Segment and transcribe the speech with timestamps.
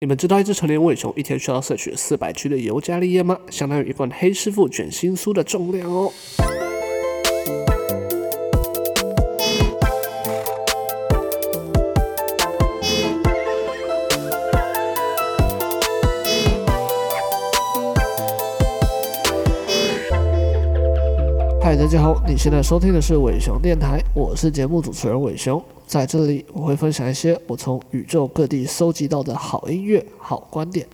[0.00, 3.36] 你们知道一只成年尾熊一天需要摄取四百 G 的尤加利叶吗？
[3.50, 6.12] 相当于一罐黑师傅卷心酥的重量哦。
[21.68, 25.62] 嗨，大家好，你现在收听的是伟雄电台，我是节目主持人伟雄。
[25.86, 30.86] 在这里，我会分享一些我从宇宙各地搜集到的好音乐、好观点，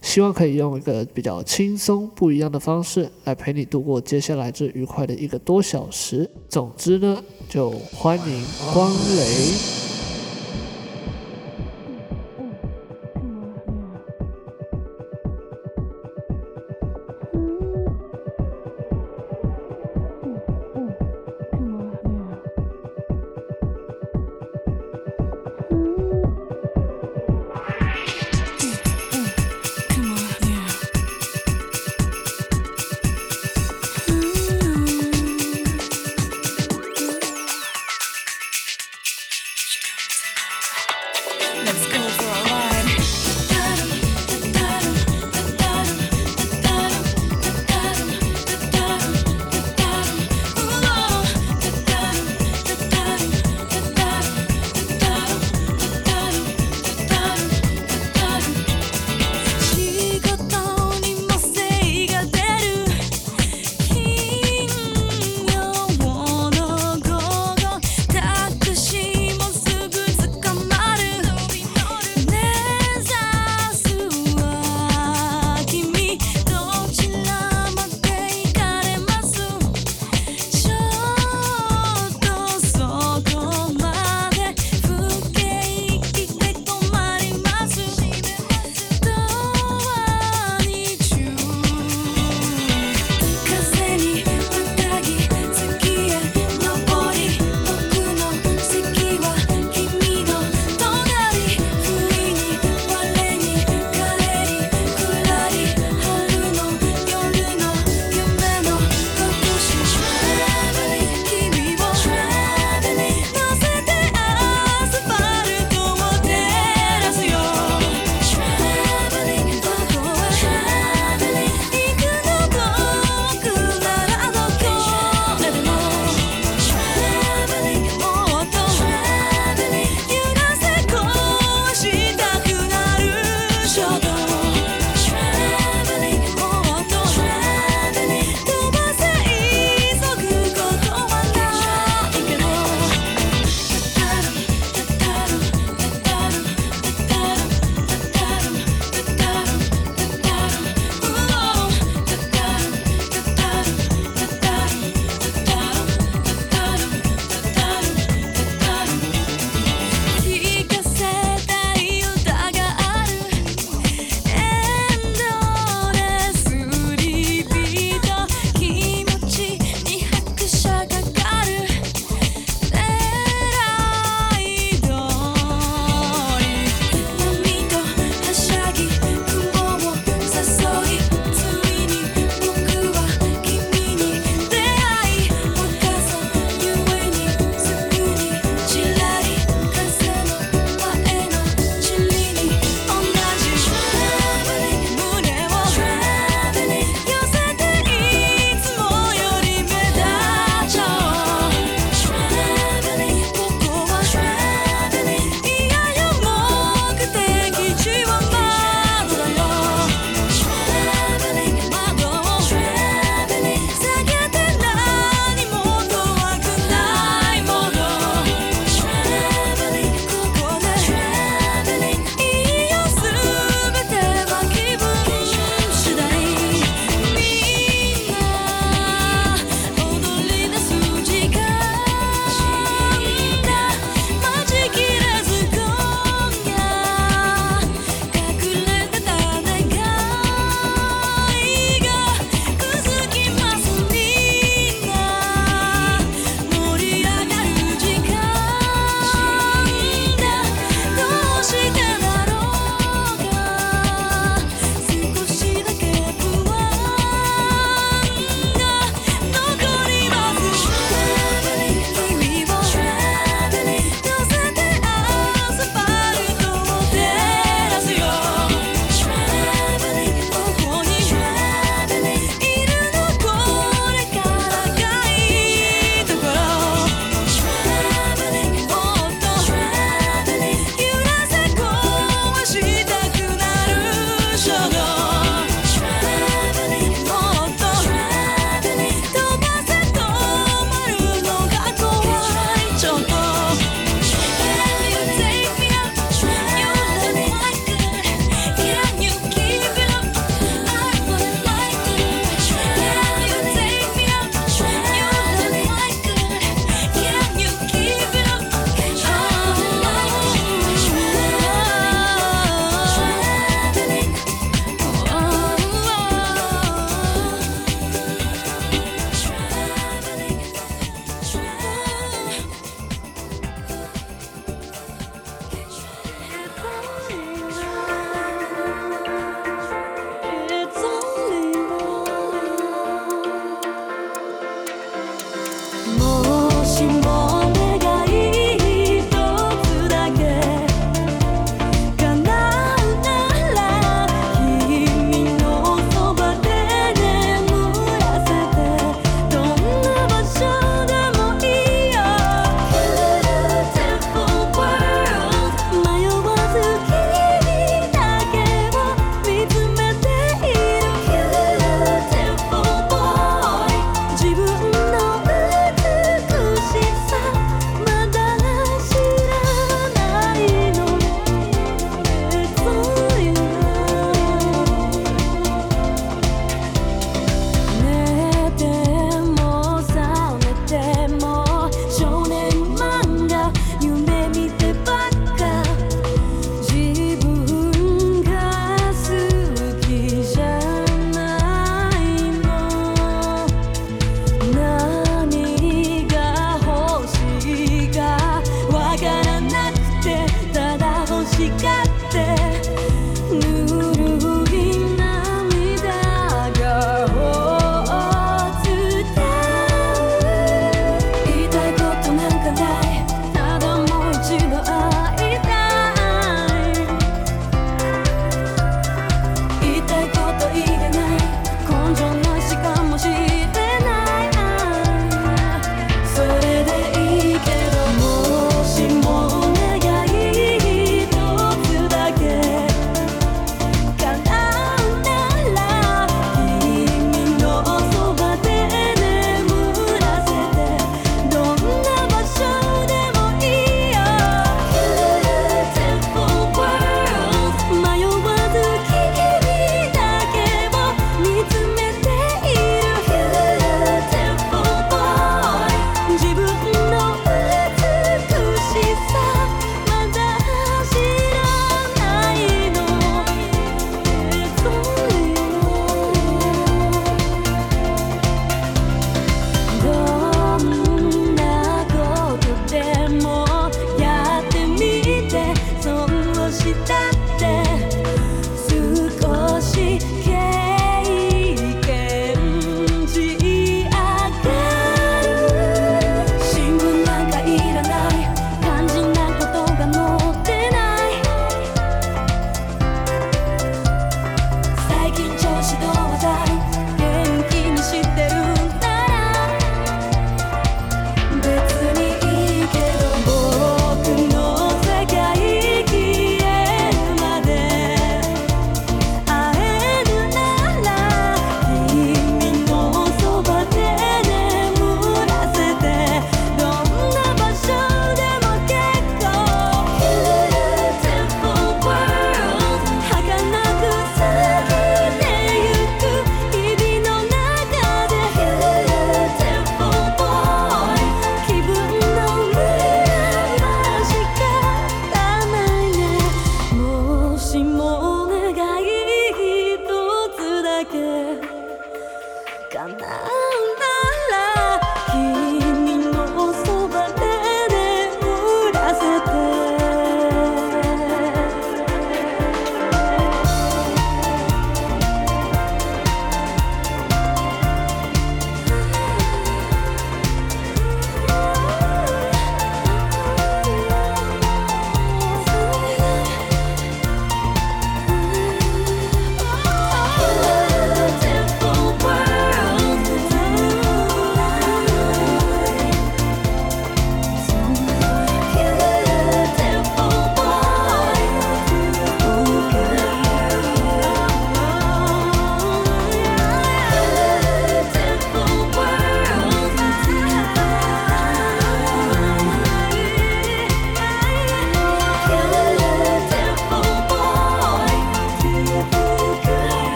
[0.00, 6.26] 希望可以用一个比较轻松、不一样的方式来陪你度过接下来这愉快的一个多小时。
[6.48, 9.93] 总之呢，就欢迎光临。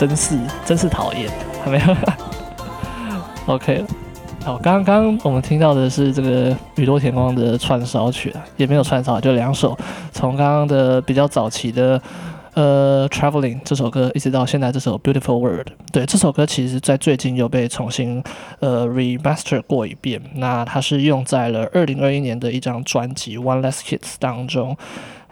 [0.00, 1.30] 真是真是讨厌，
[1.62, 1.94] 还没有，
[3.54, 3.86] OK 了。
[4.42, 9.76] 好，刚刚我们听到的是这个宇多田光的串烧曲啊，也没有串烧，就两首，
[10.10, 12.00] 从刚刚的比较早期的
[12.54, 15.66] 呃 Traveling 这首歌，一直到现在这首 Beautiful World。
[15.92, 18.24] 对，这首歌其实在最近又被重新
[18.60, 24.74] 呃 remaster 过一遍，那它是用在了二零二一年的一张专辑 One Less Hits 当中。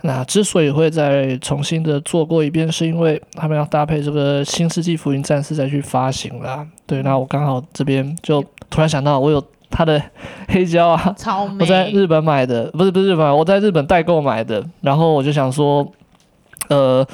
[0.03, 6.65] 那之所以会再重新的做过一遍，是因为他们要搭配这个《新世纪福音战士》再去发行啦。
[6.87, 8.41] 对，那我刚好这边就
[8.71, 10.01] 突然想到，我有他的
[10.49, 11.51] 黑胶啊，超。
[11.59, 14.65] 我在日本买的，不是不是日本，我在日本代购买的。
[14.83, 15.87] 然后我就想说，
[16.69, 17.05] 呃，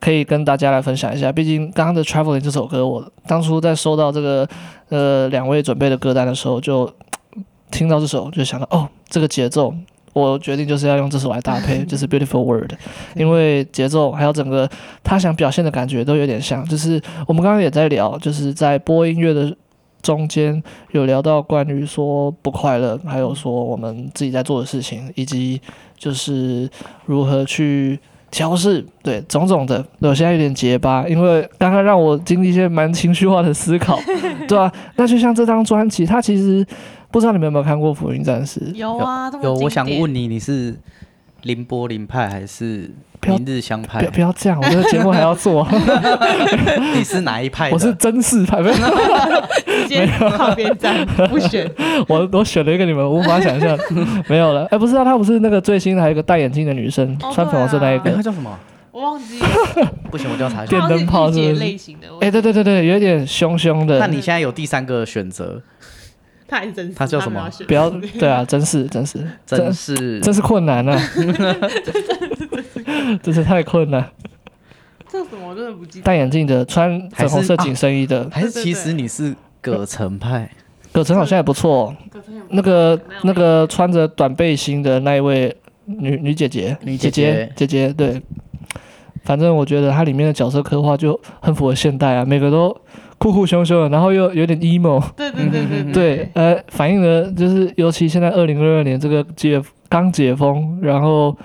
[0.00, 1.30] 可以跟大家来分享一下。
[1.30, 4.48] 毕竟刚刚的《Traveling》这首歌，我当初在收到这个
[4.88, 6.92] 呃两位准备的歌单的时候，就
[7.70, 9.72] 听到这首，就想到哦，这个节奏。
[10.12, 12.72] 我决定就是要用这首来搭配， 就是 Beautiful World，
[13.14, 14.68] 因为节奏还有整个
[15.02, 16.62] 他想表现的感觉都有点像。
[16.66, 19.56] 就是我们刚刚也在聊，就是在播音乐的
[20.02, 25.58] 中间有聊到关于说不快乐，还有说我们自己在做的事情，以及
[25.96, 26.68] 就是
[27.06, 27.98] 如何去
[28.30, 29.82] 调试，对种种的。
[30.00, 33.98] 我现在有点结巴，因为刚刚让我经历一些蛮情绪化的思考，
[34.46, 34.72] 对吧、啊？
[34.96, 36.66] 那就像这张专辑，它其实。
[37.12, 38.58] 不知道你们有没有看过《福音战士》？
[38.74, 39.54] 有啊，有。
[39.54, 40.74] 我想问你，你是
[41.42, 42.90] 凌波林派还是
[43.26, 43.98] 明日香派？
[43.98, 45.68] 不要不要这样，我这个节目还要做。
[46.94, 47.70] 你是哪一派？
[47.70, 48.74] 我是真嗣派，没有。
[49.82, 51.70] 直接靠边站，不选。
[52.08, 53.78] 我我选了一个你们无法想象，
[54.26, 54.64] 没有了。
[54.70, 58.58] 哎，不是啊，她不是那个最新的，还有一个戴眼镜的女生，穿粉红色那一个，她叫什么？
[58.90, 59.46] 我忘记了。
[60.10, 60.70] 不行，我就要查一下。
[60.70, 62.08] 电灯泡是类型的。
[62.20, 63.98] 哎，对对对对，有点凶凶的。
[63.98, 65.60] 那你现在有第三个选择？
[66.52, 67.48] 他还是真实，他叫什么？
[67.66, 67.88] 不要
[68.20, 71.00] 对啊，真是真是真是真是困难 了，
[73.22, 74.06] 真是太困难。
[75.08, 75.48] 叫什么？
[75.48, 76.04] 我真的不记得。
[76.04, 80.50] 戴眼镜的，穿粉红色紧身衣的，还是其实你是葛城派？
[80.92, 81.96] 葛城好像也不错。
[82.50, 85.56] 那个那个穿着短背心的那一位
[85.86, 88.20] 女女姐姐，女姐姐姐姐，对。
[89.24, 92.76] 反正我觉得它里面的角色刻画就很符合现代啊，每个都。
[93.22, 101.36] 酷酷凶凶的，然后又有点 emo，对对对对对，对，呃，反映了就是，尤其现在二零二二年这个解刚解封，然后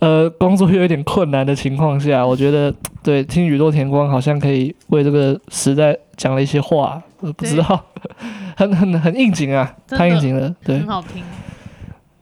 [0.00, 7.84] 呃工作又有点困难的情况下，我觉得对听宇多田光好像可以为这个时代讲了一些话，我不知道，
[8.56, 11.22] 很很很应景啊，太应景了，对，很好听，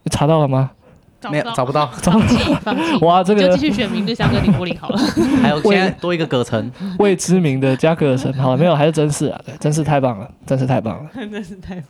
[0.03, 0.71] 你查到了吗？
[1.31, 3.05] 没有 找不到，放弃放弃。
[3.05, 4.99] 哇，这个就继续选明日香跟林柏林好了。
[5.43, 11.85] 还有现在多一个葛城，未知名的加葛城，好了，没有，还是真是啊，对，真是太棒了，真是太棒了， 真是太棒。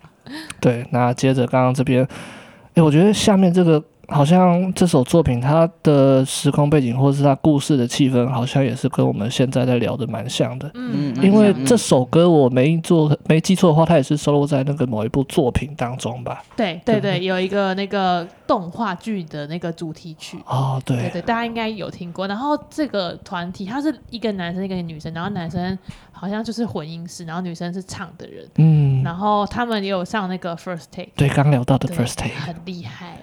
[0.61, 2.07] 对，那接着刚刚这边，
[2.75, 3.83] 哎，我觉得下面这个。
[4.09, 10.71] 好像这首作品它的时空背景或者是它故事的气氛，好像也是跟我们现在在聊的蛮像的。
[10.75, 16.43] 嗯，因为这首歌我没做没记错的话，它也是收录在那个某一部作品当中吧？
[16.57, 20.37] 对对对，有一个那个动画剧的那个主题曲。
[20.47, 22.27] 哦，对对对，大家应该有听过。
[22.27, 25.79] 然后这个团体它是一个男生一个女生，然后男生
[26.11, 28.47] 好像就是混音师，然后女生是唱的人。
[28.57, 31.09] 嗯，然后他们也有上那个 First Take。
[31.17, 33.17] 对，刚聊到的 First Take 很厉害。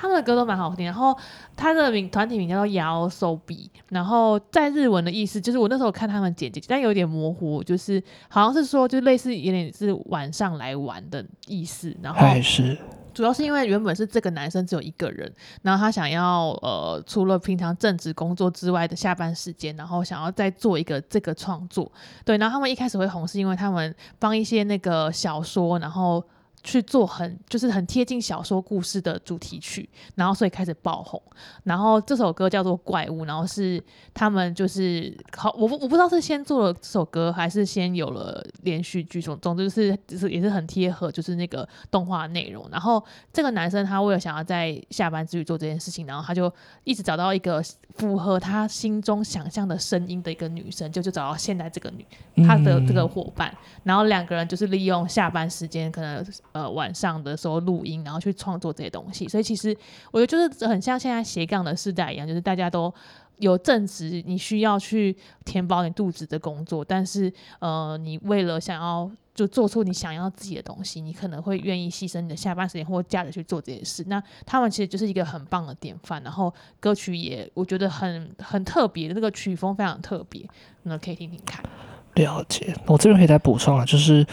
[0.00, 1.14] 他们的歌都蛮好听，然后
[1.54, 12.78] 他的名团体名叫做 YOASOBI，然后在日文的意思就是我那时候看他们简介，但有点模糊，就是好像是说就类似有点是晚上来玩的意思，然后是
[13.12, 15.30] 主要是因为原本是这个男生只有一个人，
[15.60, 21.92] 然后他想要呃除了平常正职工作之外的下班时间，然后想要再做一个这个创作，
[22.24, 26.24] 对，然后他们一开始会红是因为他们帮一些那个小说，然后。
[26.62, 31.20] 去做很就是很贴近小说故事的主题曲，然后所以开始爆红。
[31.64, 39.22] 然后这首歌叫做《怪物》，然后是他们就是好，我不我不知道是先做了这首歌，还是先有了连续剧。
[39.22, 42.68] 总总之是就是也是很贴合，就是那个动画内容。
[42.70, 43.02] 然后
[43.32, 46.52] 这个男生他为了想要在下班之余做这件事情，然后他就
[46.84, 47.62] 一直找到一个
[47.94, 52.04] 符合他心中想象的声音的一个女生，就就找到现在这个女
[52.46, 56.22] 他的这个伙伴，然后两个人就是利用下班时间可能。
[56.52, 59.76] 呃，晚上的时候录音，然后去创作这些东西，所以其实
[60.10, 62.92] 我觉得就是很像现在斜杠的时代一样，就是大家都
[63.38, 74.04] 有正职，你需要去填饱你肚子的工作，但是呃，你为了想要就做出你想要自己的东西，你可能会愿意牺牲你的下班时间或假日去做这些事。
[74.08, 80.44] 那他们其实就是一个很棒的典范，然后歌曲也我觉得很很特别，的，那个曲风非常特别，
[80.82, 81.64] 那可以听听看。
[82.14, 84.26] 了解，我这边可以再补充啊，就是。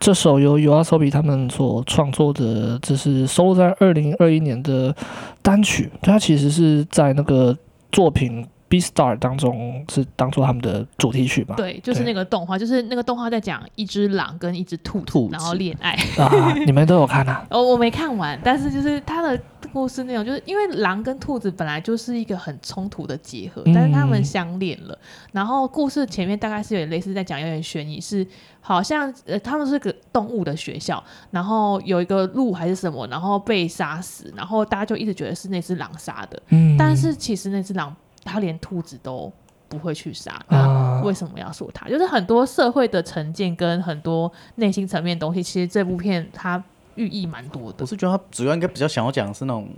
[0.00, 4.96] 这首由 YOASOBI 他们所创作的，这是收录在二零二一年的
[5.42, 5.90] 单曲。
[6.00, 7.54] 它其实是在那个
[7.92, 11.54] 作品 Beastars 当中是当做他们的主题曲吧？
[11.56, 15.92] 对，就是那个动画，就是那个动画在讲一只狼跟一只兔兔子然后恋爱。
[16.16, 17.44] 啊，你们都有看啊？
[17.50, 19.38] 哦，我没看完，但是就是他的
[19.72, 24.94] 故事内容，就是因为狼跟兔子本来就是一个很冲突的结合，但是他们相恋了。
[24.94, 28.26] 嗯、然后故事前面大概是有点类似在讲有点悬疑，是
[28.60, 36.42] 好像呃他们是个动物的学校，然后有一个鹿还是什么，然后被杀死，然后大家就一直觉得是那只狼杀的。
[36.48, 37.94] 嗯，但是其实那只狼。
[38.22, 39.32] 它连兔子都
[39.66, 41.88] 不会去杀，那为什么要说他？
[41.88, 46.62] 就是很多社会的成见跟很多内心层面的东西，其实这部片它
[46.96, 47.78] 寓意蛮多的。
[47.80, 49.68] 我是觉得他主要应该比较想要讲的是那种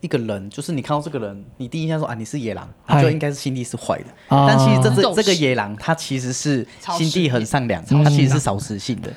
[0.00, 4.06] 一个人，就是你看到这个人，你第一印象说啊，你是野狼，他就应该是心地是坏的。
[4.28, 9.10] 但其实这这这个野狼，他其实是心地很善良，他其实是少食性的。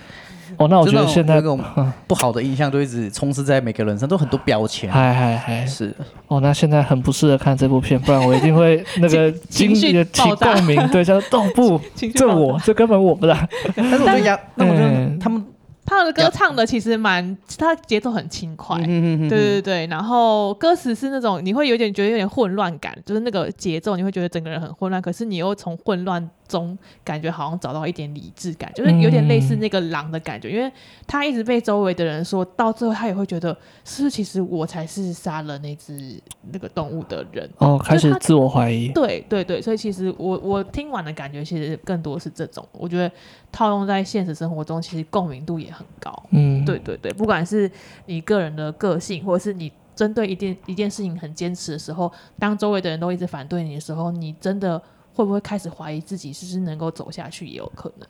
[0.58, 1.60] 哦，那我觉得现在那种
[2.06, 4.92] 不好的印象都一直充斥在每个人身上，都很多标签。
[4.92, 5.92] 嗨嗨嗨，是。
[6.28, 11.82] 哦，那现在很不适合看这部片，不然我一定会那个经历的起共鸣，对，叫做动不，
[12.14, 13.50] 这我这根本我不啦。
[13.76, 15.44] 但是我觉得， 那我觉得他们。
[15.86, 30.72] 他的歌唱的其实蛮，他节奏很轻快，对对对，然后歌词是那种你会有点觉得有点混乱感，就是那个节奏你会觉得整个人很混乱，可是你又从混乱中感觉好像找到一点理智感，就是有点类似那个狼的感觉，因为
[31.08, 37.50] 他一直被周围的人说到最后，他也会觉得是不是其实我才是杀了那只那个动物的人。
[37.58, 43.12] 哦，开始自我怀疑，对对对，所以其实我我听完的感觉其实更多是这种，我觉得
[43.52, 47.70] 套用在现实生活中，其实共鸣度也很高，嗯，对对对，不管是
[48.06, 54.82] 你个人的个性，或者是你针对一件一件事情很坚持的时候，当周围的人都一直反对你的时候，你真的
[55.14, 58.08] 会不会开始怀疑自己是不是能够走下去，也有可能。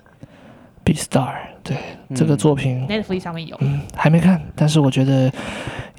[0.85, 1.77] Beastars，对、
[2.09, 5.31] 嗯、这个作品，Netflix 上面有，嗯，还没看，但是我觉得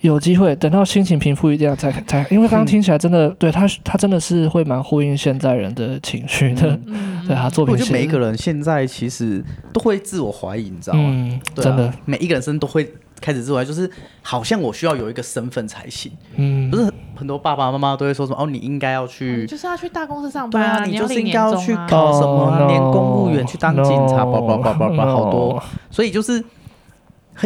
[0.03, 11.05] 有机会，等到心情平复一点再再，因为刚刚听起来真的，嗯、对他他真的是会蛮呼应现在人的情绪的，嗯、 对他作品，我觉得每一个人现在其实都会自我怀疑，你知道吗？
[11.07, 12.87] 嗯，对啊、真的，每一个人生都会。
[13.21, 13.91] 开始之外，就是
[14.23, 16.13] 好像我需要有一个身份才行。
[16.37, 25.63] 嗯，不是很多爸爸妈妈都会说什么哦，你应该要去，就是要去大公司上班啊，你就是应该要去考什么连公务员去当警察，叭叭叭叭叭，好多。
[25.91, 26.45] 所以就是，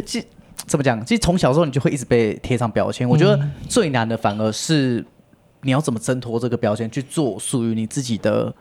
[0.04, 0.24] 其
[0.66, 1.04] 怎么讲？
[1.04, 3.08] 其实从小时候你就会一直被贴上标签。
[3.08, 5.04] 我觉得最难的反而是
[5.62, 8.52] 你要怎么挣脱这个标签，去做属于你自己的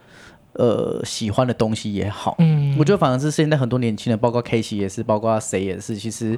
[0.54, 2.36] 呃喜欢的东西也好。
[2.40, 6.38] 嗯，我觉得反而是现在很多年轻人，包括 K 西也是，包括谁也是，其实。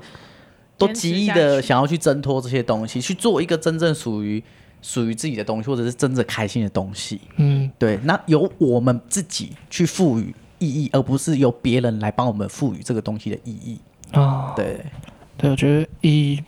[0.80, 4.44] 都极力的想要去挣脱这些东西，去做一个真正属于
[4.82, 7.22] 属于自己的东西，或者是真正开心的东西。
[7.36, 8.00] 嗯，对。
[8.04, 13.78] 那由我们自己去赋予意义，而不是由别人来帮我们赋予这个东西的意义。
[14.12, 14.84] 啊、哦，对，
[15.38, 16.44] 对，我觉得意义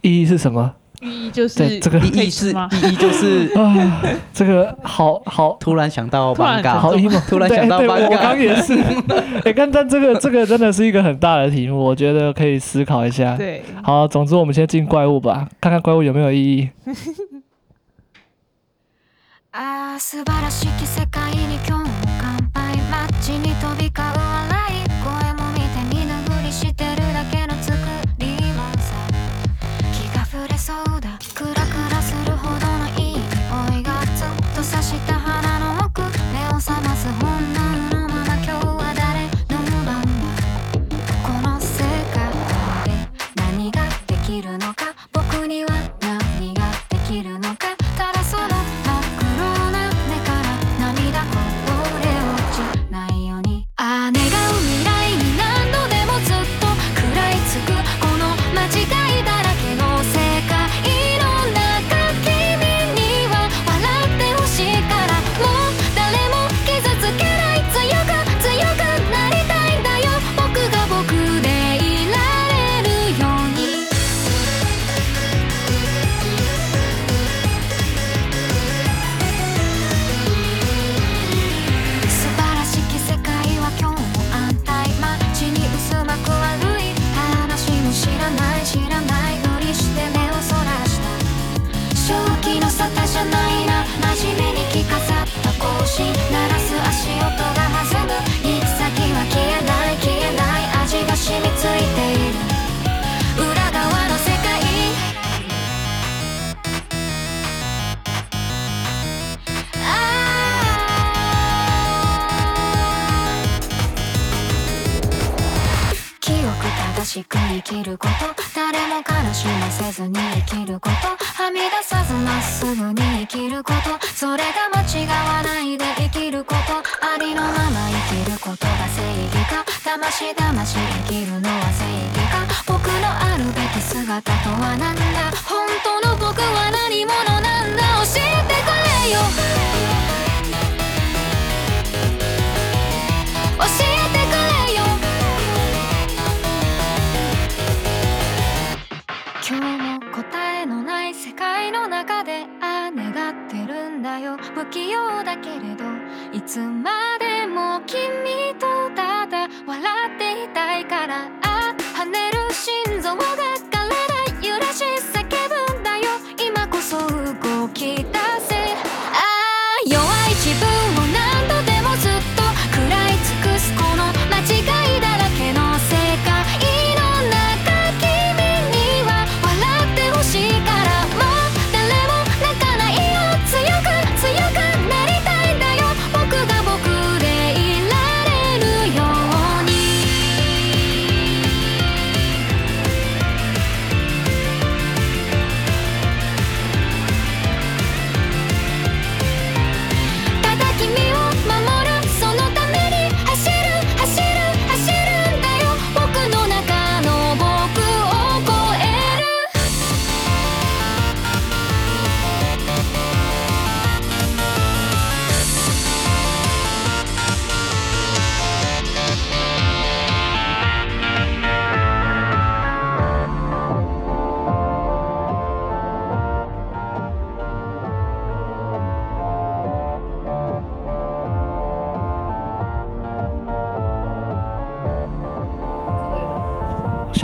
[0.00, 0.74] 意义是什么？
[1.04, 4.00] 第一就是，这个意一是第一就是啊，
[4.32, 5.54] 这个好好。
[5.60, 6.94] 突然想到尴尬，好
[7.28, 8.72] 突然想到尴尬，我刚也是，
[9.44, 13.36] 哎，但但这个这个真的是一个很大的题目，我觉得可以思考一下。
[13.36, 16.70] 对，好，总之我们先进怪物吧，看看怪物有没有意义。
[36.64, 36.93] 収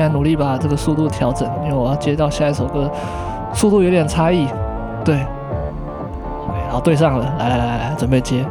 [0.01, 2.91] 现在努力把这个速度调整因为我要接到下一首歌
[3.53, 4.49] 速度有点差异。
[5.05, 5.27] 对。
[6.71, 8.47] 好对上了来来来来准备接。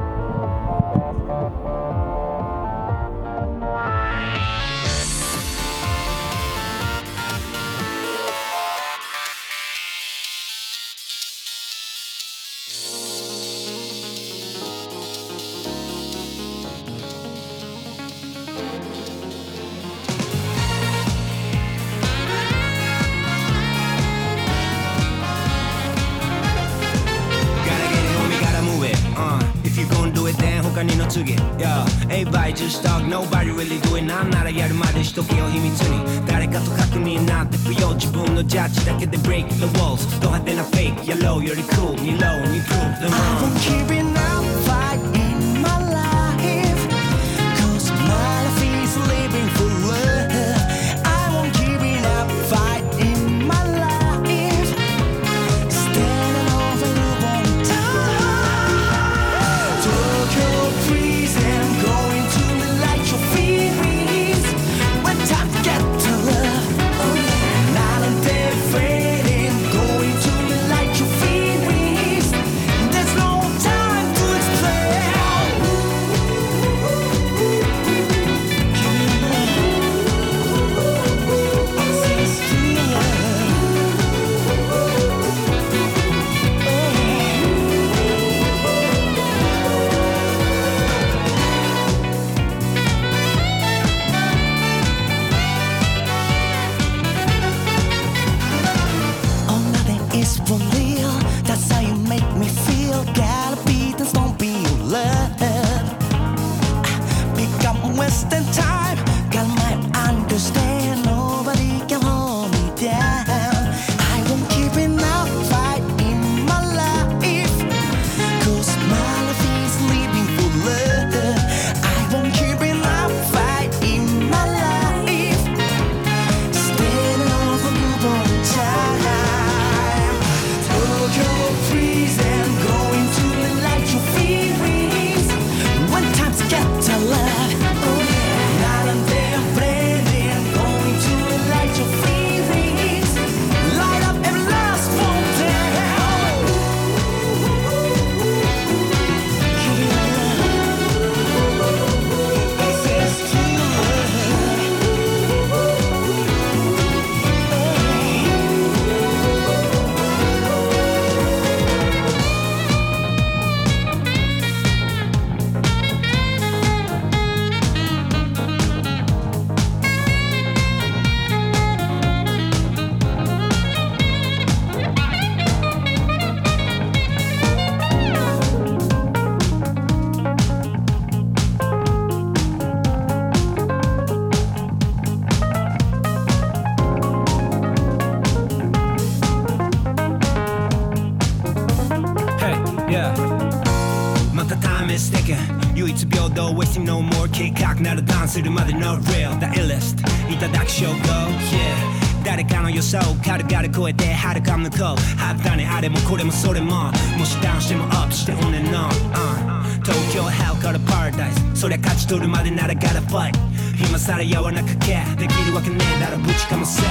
[203.69, 204.81] 軽々超えて遥か向こう。
[204.81, 206.91] はったねあれもこれもそれも。
[207.17, 213.33] もしダウンしてもアップして on and on、uh、东京 Hell から Paradise そりゃ胜ち取るまでなら gotta fight
[213.77, 216.81] 今さら柔らかけできるわけねえだろぶちかませ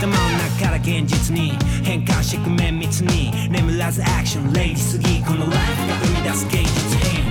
[0.00, 3.48] 头の中から现実に変换してく绵密に。
[3.50, 7.26] 眠らずアクションレイジすぎこのライフが生み出す芸术品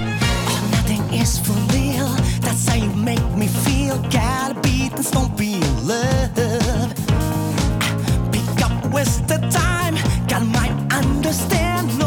[0.71, 2.07] Nothing is for real.
[2.41, 3.97] That's how you make me feel.
[4.09, 6.44] Gotta beat and don't be in love.
[8.95, 9.95] waste the time.
[10.27, 12.04] God might understand.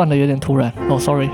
[0.00, 1.28] 断的有点突然，哦，sorry。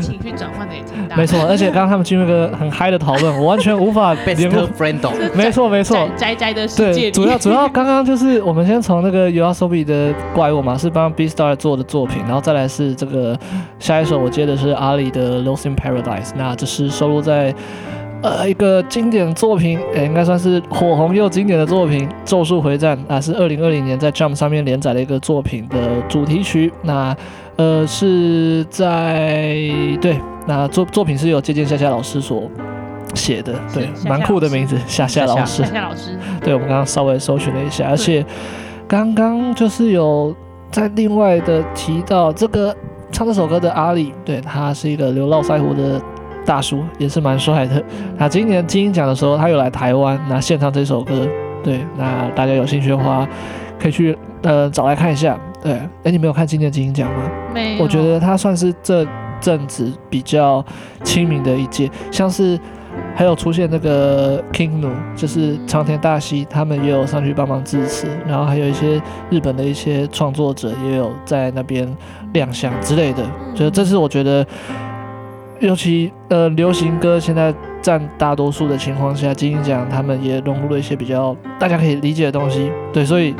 [0.00, 1.16] 情绪转换的也挺大。
[1.16, 4.68] 没错，而且刚刚他们进入一个很嗨的讨论， 我完全无法联 Best 络。
[4.70, 6.08] friend 哦 没错，没错。
[6.16, 13.38] 宅宅的世界对，主要主要刚刚就是我们先从那个 YOASOBI 的怪物嘛，是帮 B Star 做的作品，然后再来是这个
[13.78, 17.54] 下一首我接的是阿里的 Lost in Paradise，那这是收录在
[18.22, 27.16] 呃一个经典作品，诶，应该算是火红又经典的作品《咒术回战》啊，是二零二零年在 Jump 上面连载的一个作品的主题曲，那
[27.60, 29.54] 呃是在
[30.00, 32.50] 对，那作作品是有借鉴夏夏老师所
[33.14, 35.68] 写的，对，蛮酷的名字，夏夏老师夏。
[35.74, 38.24] 夏老师，对，我们刚刚稍微搜寻了一下，而且
[38.88, 40.34] 刚刚就是有
[40.70, 42.74] 在另外的提到这个
[43.12, 46.00] 唱这首歌的阿里，对，他是一个留络腮胡的
[46.46, 47.82] 大叔，也是蛮帅的。
[48.16, 51.28] 那今年金鹰奖的时候，他有来台湾，那献唱这首歌，
[51.62, 53.28] 对，那大家有兴趣的话，
[53.78, 55.38] 可以去呃找来看一下。
[55.62, 55.72] 对，
[56.04, 57.30] 哎，你没有看今年金鹰奖吗？
[57.52, 59.06] 没有，我觉得他算是这
[59.40, 60.64] 阵子比较
[61.04, 62.58] 亲民的一届，像是
[63.14, 71.86] 还有出现那个 King Nu，就是长田大希，他们也有上去帮忙支持，然后还有一些日本的一些创作者也有在那边
[72.32, 73.22] 亮相之类的，
[73.54, 74.46] 就是这是我觉得，
[75.60, 83.34] 尤其呃流行歌现在占大多数的情况下，金鹰奖他们也融入了一些比较大家可以理解的东西，对，所以。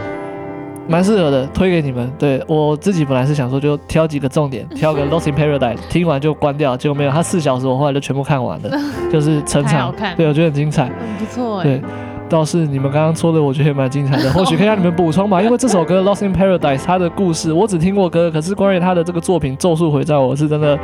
[0.91, 2.11] 蛮适合的，推给你们。
[2.19, 8.71] 对，我自己本来是想说，就挑几个重点， 挑个《Lost in Paradise》，听完就关掉，结果没有，它四小时，我后来就全部看完了，
[9.11, 9.95] 就是成场。
[10.17, 10.87] 对，我觉得很精彩。
[10.87, 11.63] 很，不错哎。
[11.63, 11.83] 对，
[12.29, 15.41] 倒是你们刚刚说的，我觉得也蛮精彩的， 或许可以让你们补充吧。
[15.41, 20.77] 因为这首歌《Lost in Paradise》它的故事，我只听过歌，可是关于它的这个作品《咒术回战》，我是真的，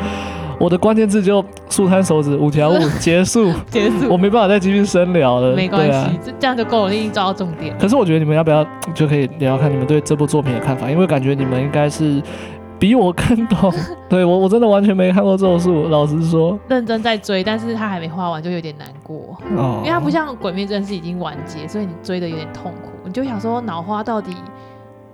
[0.59, 5.55] 我的关键字就竖摊手指五条悟 结束，结束，我没办法再继续深聊了。
[5.55, 7.77] 没关系，这这样就够了，你已经抓到重点。
[7.79, 10.91] 可是我觉得你们要不要就可以聊聊看你们对这部作品的看法？
[10.91, 12.23] 因为感觉你们应该是
[12.79, 13.73] 比我更懂。
[14.09, 16.59] 对我，我真的完全没看过咒术，老实说。
[16.69, 19.37] 认真在追，但是他还没画完，就有点难过。
[19.57, 24.35] 哦，因为他不像《鬼灭之刃》是已经完结，所以你追的有点痛苦，你就想说脑花到底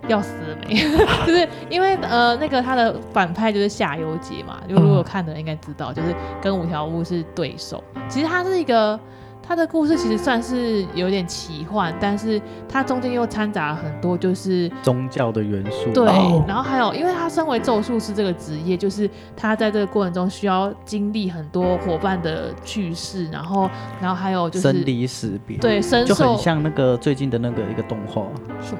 [0.08, 0.74] 要死了没？
[1.26, 7.82] 就是因为呃，那个他的反派就是夏油杰嘛，就如果有看的人应该知道，就是跟五条悟是对手。
[8.08, 8.98] 其实他是一个。
[9.42, 15.92] 他的故事其实算是有点奇幻，但是它中间又掺杂了很多就是宗教的元素。
[15.92, 16.44] 对，哦。
[16.46, 23.68] 然后还有，因为他身为咒术师这个职业，就是他在这个过程中需要经历很多伙伴的去世，然后，
[24.00, 28.22] 然后还有就是生离死别，对，生就很像那个最近的那个一个动画，
[28.62, 28.74] 是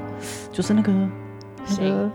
[0.52, 1.90] 就是那个那谁？
[1.90, 2.10] 个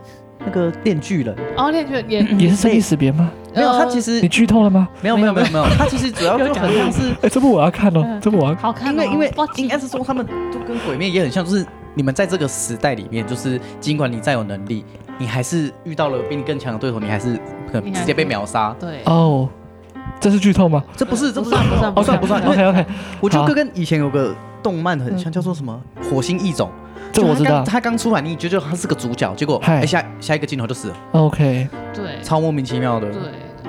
[0.47, 1.35] 那个电锯人。
[1.57, 3.29] 哦，恋剧也也是生离死别吗？
[3.53, 4.87] 没有，呃他其实你剧透了吗？
[5.01, 8.55] 没有没有没有没有，他其实主要就很像是，哎，这部我要看哦嗯，这部我要。
[8.55, 14.85] 好看哦，因为因为哇应该是说他们都跟鬼面也很像，就是你们在这个时代里面，就是尽管你再有能力，
[15.17, 17.35] 你还是遇到了比你更强的对手，你还是
[17.71, 18.75] 可能直接被秒杀。
[18.79, 19.49] 对，哦，
[20.19, 20.83] 这是剧透吗？
[20.95, 22.85] 这不是这不算不算不算不算，OK OK，
[23.19, 26.69] 我觉得跟跟以前有个动漫很像，叫做什么《火星异种》。
[27.11, 27.97] 这我知道他刚。
[27.97, 33.11] 出来，你觉得他是个主角，结果嗨哎下下一个镜头就死了，OK，对，超莫名其妙的。
[33.11, 33.19] 对，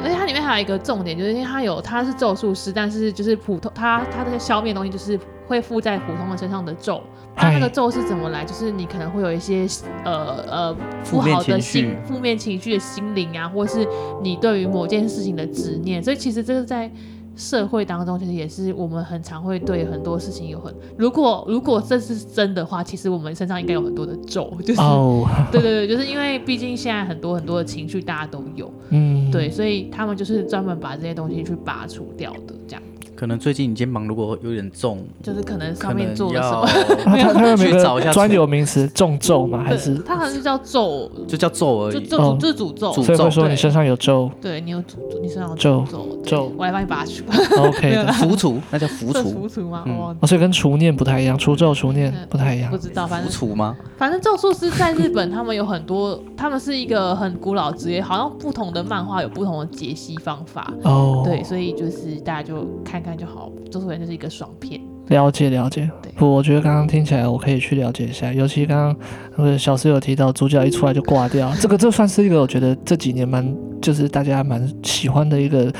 [0.05, 7.03] 而且它里面还有一个重点，就是因为它有它是咒术师，但是就是普通它它这个消灭东西就是会附在普通人身上的咒。
[7.35, 8.45] 它那个咒是怎么来？
[8.45, 9.67] 就是你可能会有一些
[10.05, 13.89] 呃呃不负面好的心负面情绪的心灵啊，或是
[14.23, 16.03] 你对于某件事情的执念。
[16.03, 16.91] 所以其实这是在
[17.39, 28.69] 社会当中，其实也是我们很常会对很多事情有很如果如果这是真的话，其实我们身上应该有很多的咒， 就是、哦， 对对对，就是因为毕竟现在很多很多的情绪大家都有。
[28.91, 32.83] 嗯，对，所以他们就是专门把这些东西去拔除掉的，这样
[33.19, 36.67] 可能最近你肩膀如果有点重，就是可能上面做了什么，
[37.05, 39.65] 他他去找一下专有名词 重咒吗？
[39.67, 41.95] 还是对，它好像是叫咒，就叫咒而已。
[41.95, 47.25] 就就哦就是诅咒，诅所以会说你身上有咒对你有诅，你身上有咒诅咒，咒我来帮你拔除
[47.61, 49.83] ，？OK 的，浮除，那叫除除，除吗？
[49.85, 52.79] 嗯哦，哦，所以跟除念不太一样，除咒除念不太一样不。
[52.79, 53.77] 知道，反浮正除吗？
[53.97, 60.73] 反正咒术师在日本，他们有很多，他们是一个很古老职业，好像不同的漫画有不同的解析方法。
[60.85, 64.81] 哦，对，所以就是大家就看看就好，咒术人就是一个爽片。
[65.09, 66.13] 了解了解对。
[66.13, 68.97] 不，我觉得刚刚听起来我可以去了解一下，尤其刚刚
[69.37, 75.73] 那个小师有提到主角一出来就挂掉，这个这算是一个我觉得这几年蛮就是大家蛮喜欢的一个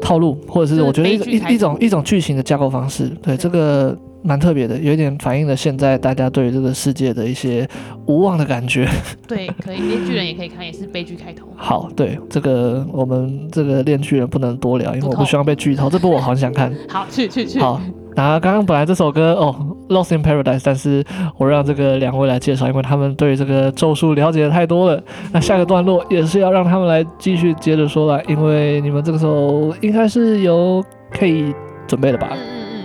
[0.00, 3.08] 套路，或者是我觉得一一种一种剧情的架构方式。
[3.22, 7.66] 对，这个蛮特别的，有一点反映了现在大家对于这个世界的一些
[8.06, 8.88] 无望的感觉。
[9.26, 11.46] 对，可以，链锯人也可以看，也是悲剧开头。
[11.56, 15.88] 好，对这个我们这个链锯人不能多聊，因为我不希望被剧透。
[15.88, 16.74] 这部我好想看。
[16.88, 17.60] 好，去去去。
[17.60, 17.80] 好，
[18.16, 19.54] 那刚刚本来这首歌哦，
[19.94, 21.04] 《Lost in Paradise》，但是
[21.36, 25.02] 我让这个两位来介绍，因为他们对这个咒术了解的太多了。
[25.32, 31.54] 那下个段落也是要让他们来继续接着说了，因为你们这个时候应该是有可以
[31.86, 32.28] 准备的吧？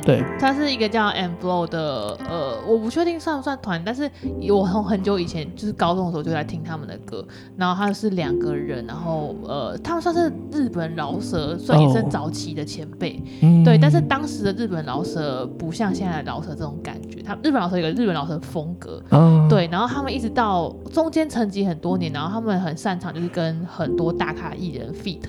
[0.05, 4.09] 对，它是一个叫 And Flow 的，呃，我不确定算不算团，但是
[4.49, 25.21] 我从很久以前就是高中的时候就在听他们的歌，然后他是两个人，然后呃，他们算是日本饶舌，算也是早期的前辈，嗯，对，但是当时的日本饶舌不像现在的饶舌这种感觉，他日本饶舌有个日本饶舌风格，嗯，对，然后他们一直到中间沉寂很多年，然后他们很擅长就是跟很多大咖艺人 feat，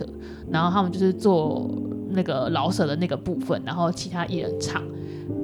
[0.50, 1.70] 然后他们就是做
[2.14, 4.82] 那个老舍的那个部分，然后其他艺人唱，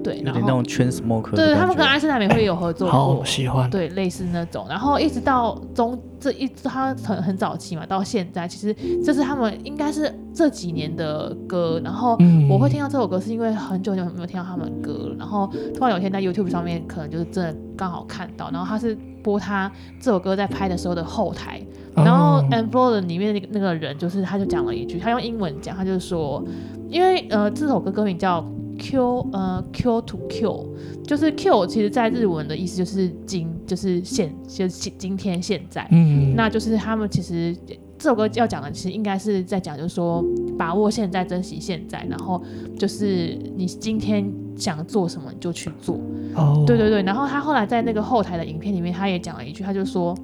[0.03, 12.49] 对，有然后点那种圈 smoke 的对，他们跟安室奈美会有合作好过，喜欢，对，类似那种，然后一直到中这一他很很早期嘛，到现在其实这是他们应该是这几年的歌，然后嗯。
[12.51, 21.63] 我会听到这首歌是因为很久很久没有听到他们的歌了，然后突然有一天在 YouTube 上面可能就是真的刚好看到，然后他是播他这首歌在拍的时候的后台，
[22.05, 22.47] 然后哦。
[22.51, 26.45] And Flow 的里面那个那个人就是他就讲了一句，他用英文讲，他就说，
[26.89, 28.45] 因为呃这首歌歌名叫
[28.79, 30.75] Q 呃 Q to Q，
[31.05, 37.57] 就是 Q 其实在日文的意思就是今就是现就是今今天现在，嗯，那就是他们其实
[37.99, 40.25] 这首歌要讲的，其实应该是在讲，就是说
[40.59, 42.43] 把握现在，珍惜现在，然后
[42.79, 46.01] 就是你今天想做什么你就去做。
[46.35, 50.17] 哦，对对对，然后他后来在那个后台的影片里面，他也讲了一句，他就说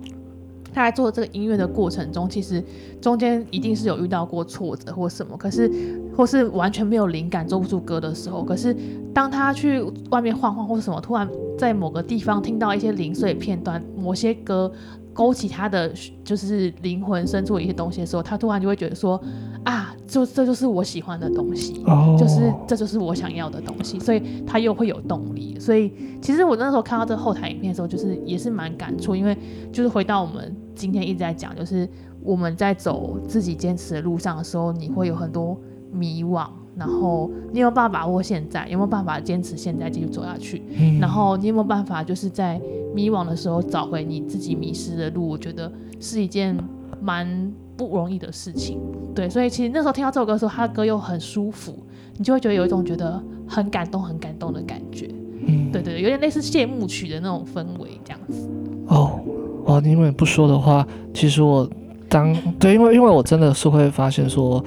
[0.76, 2.62] 他在做这个音乐的过程中，其实
[3.00, 5.70] 中间一定是有遇到过挫折或什么，可是
[6.14, 8.76] 或是完全没有灵感做不出歌的时候，可是
[9.14, 11.26] 当他去外面晃晃或是什么，突然
[11.58, 14.70] 在某个地方听到一些零碎片段，某些歌。
[15.16, 15.90] 勾起他的
[16.22, 19.18] 就是灵魂深处的一些东西的时候，他突然就会觉得说
[19.64, 25.58] 啊，就这就是我喜欢的东西，哦，就是这就是我想要的东西，所以他又会有动力。
[25.58, 29.34] 所以其实我那时候看到这个后台影片的时候，就是也是蛮感触，因为
[29.72, 31.88] 就是回到我们今天一直在讲，就是
[32.22, 35.58] 我们在走自己坚持的路上的时候，你会有很多
[35.90, 36.46] 迷惘，
[36.76, 38.68] 然后你有没有办法把握现在？
[38.68, 40.62] 有没有办法坚持现在继续走下去？
[40.78, 42.60] 嗯然后你有没有办法就是在
[42.94, 45.26] 迷惘的时候找回你自己迷失的路？
[45.26, 46.56] 我觉得是一件
[47.00, 48.78] 蛮不容易的事情。
[49.14, 51.74] 对，所以其实那时候听到这首歌的时候，他的歌又很舒服，
[52.18, 55.08] 你就会觉得有一种觉得很感动、很感动的感觉。
[55.48, 58.50] 嗯，对对对，有点类似谢幕曲的那种氛围这样子。
[58.88, 59.20] 哦，
[59.66, 61.68] 哇，你们不说的话，其实我
[62.08, 64.62] 当对，因为因为我真的是会发现说，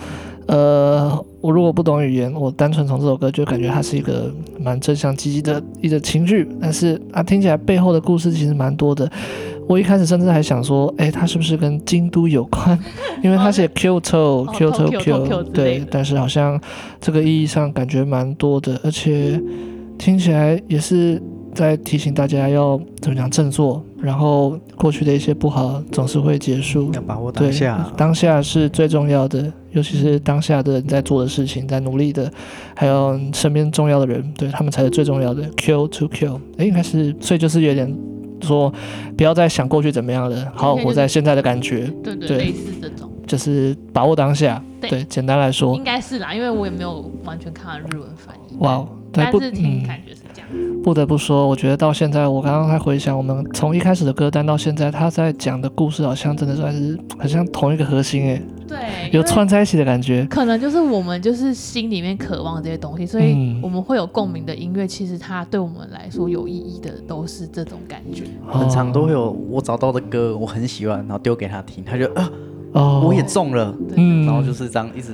[0.48, 9.10] 呃，我如果不懂语言，我单纯从这首歌就感觉它是一个蛮正向积极的一个情绪，但是啊，听起来背后的故事其实蛮多的。
[9.68, 12.78] 我一开始甚至还想说，哎，它是不是跟京都有关？
[13.24, 16.60] 因为它写 Kyoto、哦 Kyoto、的，对但是好像
[17.00, 19.40] 这个意义上感觉蛮多的，而且
[19.98, 21.22] 听起来也是
[21.54, 26.92] 在提醒大家要怎么讲振作，然后过去的一些不好总是会结束。
[26.94, 32.32] 要把握当下，当下是最重要的，尤其是当下的你在做的事情，在努力的，
[32.76, 35.44] 还有身边重要的人，对他们才是最重要的。
[35.52, 37.94] Kill to kill，哎，应该是，所以就是有点
[38.42, 38.74] 说，
[39.18, 44.64] 不要再想过去怎么样了，好好活在现在的感觉，对对，对类似这种，就是把握当下。
[44.80, 48.56] 对对，简单来说应，该是啦，因为我也没有完全看完日文翻译。
[48.60, 48.78] 哇，
[49.12, 50.14] 对但是听嗯感觉。
[50.84, 58.78] 不得不说，我觉得到现在，我刚刚在回想，我们从一开始的歌单到现在，他在讲的故事，好像真的算是很像同一个核心，诶，对，
[59.12, 60.26] 有串在一起的感觉。
[60.30, 64.88] 可能就是我们就是心里面渴望这些东西，所以嗯我们会有共鸣的音乐。
[64.88, 68.24] 其实它对我们来说有意义的，都是这种感觉。
[68.48, 72.30] 很常都哦会有我找到的歌，我很喜欢，然后丢给他听，他就啊，
[72.72, 75.14] 哦，我也中了，嗯，然后就是这样一直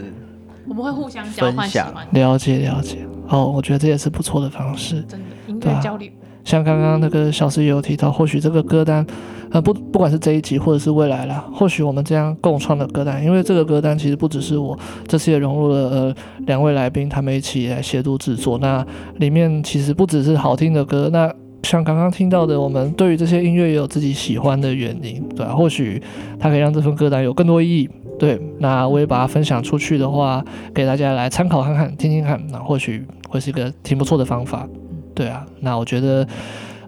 [0.67, 3.05] 我们会互相交换喜分享欢，了解了解。
[3.27, 5.03] 哦，我觉得这也是不错的方式。
[5.07, 6.09] 真的音对啊乐交流。
[6.43, 9.03] 像刚刚那个小师也有提到，或许这个歌单，
[9.49, 18.85] 呃，不，不管是这一集或者是未来啦，或许我们这样共创的歌单，因为这个歌单其实不只是我，这次也融入了呃两位来宾他们一起来协助制作，那
[19.17, 25.99] 里面其实不只是好听的歌，那像刚刚听到的，我们对于这些音乐也有自己喜欢的原因，对啊，或许
[26.39, 27.89] 它可以让这份歌单有更多意义。
[28.17, 30.43] 对，那我也把它分享出去的话，
[30.73, 34.67] 给大家来参考看看、听听看，那或许会是一个挺不错的方法。
[35.13, 36.27] 对啊，那我觉得，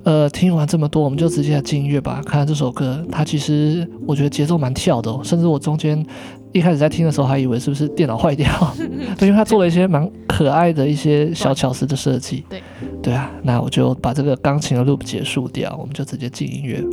[0.03, 2.21] 呃，听完这么多，我们就直接来进音乐吧。
[2.25, 6.05] 看看这首歌，它其实我觉得节奏蛮跳的哦，甚至我中间
[6.53, 8.47] 一开始在听的时候，还以为是不是电脑坏掉，
[9.17, 12.43] 对，因为它做了一些蛮可爱的一些小巧思的设计。
[12.49, 12.61] 对，
[13.03, 16.83] 对啊，那我就把这个钢琴的 loop 结束掉，我们就直接进音乐。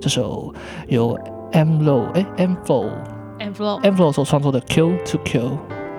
[0.00, 0.54] 这首
[0.88, 1.18] 由
[1.52, 2.86] M Low 哎 M Flow
[3.40, 5.58] And flow，M Flow 所创作的 Kill to Kill，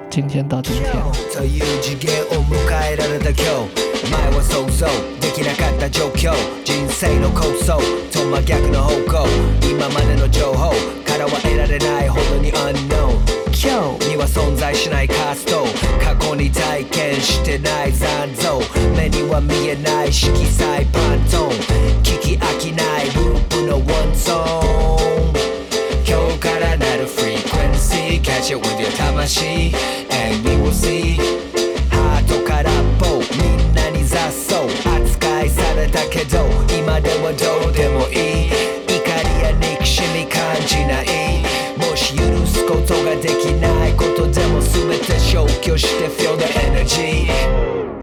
[0.10, 0.92] 今天到今天。
[1.34, 2.58] という次元を迎
[2.92, 4.88] えられた今日前は想像
[5.22, 6.36] できなかった状况
[6.66, 7.80] 人生の构想。
[8.12, 8.92] と真逆の方
[9.24, 9.28] 向。
[9.64, 10.74] 今までの情报
[11.06, 13.16] からは得られないほどに unknown
[13.56, 15.64] 今日には存在しないカスト。
[16.04, 18.60] 过去に体験してない残像。
[18.98, 21.50] 目には见えない色彩パントン。
[22.04, 25.10] 闻き饱きないループのワンゾーン。
[26.06, 26.59] 今日からなる
[28.40, 29.74] catch it with your 魂
[30.12, 31.18] And we will see.
[31.92, 34.64] ハートからぽみんなに雑草
[34.96, 38.52] 扱いされたけど今ではどうでもいい
[38.88, 41.44] 怒りや憎しみ感じない
[41.78, 47.99] もし許すことができないことでも全て消去して Feel the energy.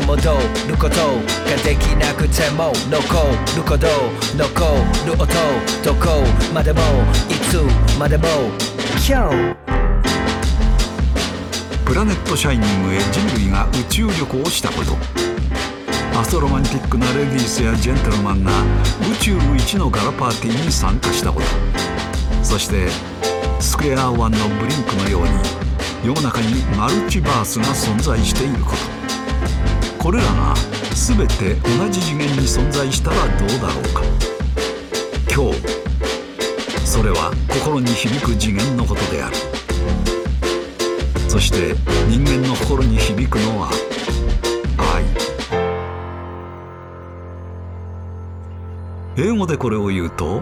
[0.00, 0.22] に戻
[0.68, 3.86] ることができなくても残ること
[4.36, 4.76] 残
[5.06, 5.26] る音
[5.84, 6.24] どこ
[6.54, 6.80] までも
[7.28, 7.60] いつ
[7.98, 8.26] までも。
[9.08, 9.56] 今日
[11.84, 14.96] プラネットシャイニングへ人类が宇宙旅行をしたこと。
[16.18, 18.52] アストロマンティックなレディースやジェントルマンが
[19.10, 21.46] 宇宙一のガラパーティーに参加したこと。
[22.44, 22.88] そして
[23.58, 25.28] スクエアワンのブリンクのように
[26.04, 28.99] 世の中にマルチバースが存在していること。
[30.02, 30.54] これらが
[30.94, 34.02] 全て同じ次元に存在したらどうだろうか。
[35.30, 35.60] 今日
[36.86, 39.36] それは心に响く次元のことである。
[41.28, 41.74] そして
[42.08, 43.70] 人间の心に响くのは
[44.78, 45.04] 爱
[49.22, 50.40] 英语でこれを言うと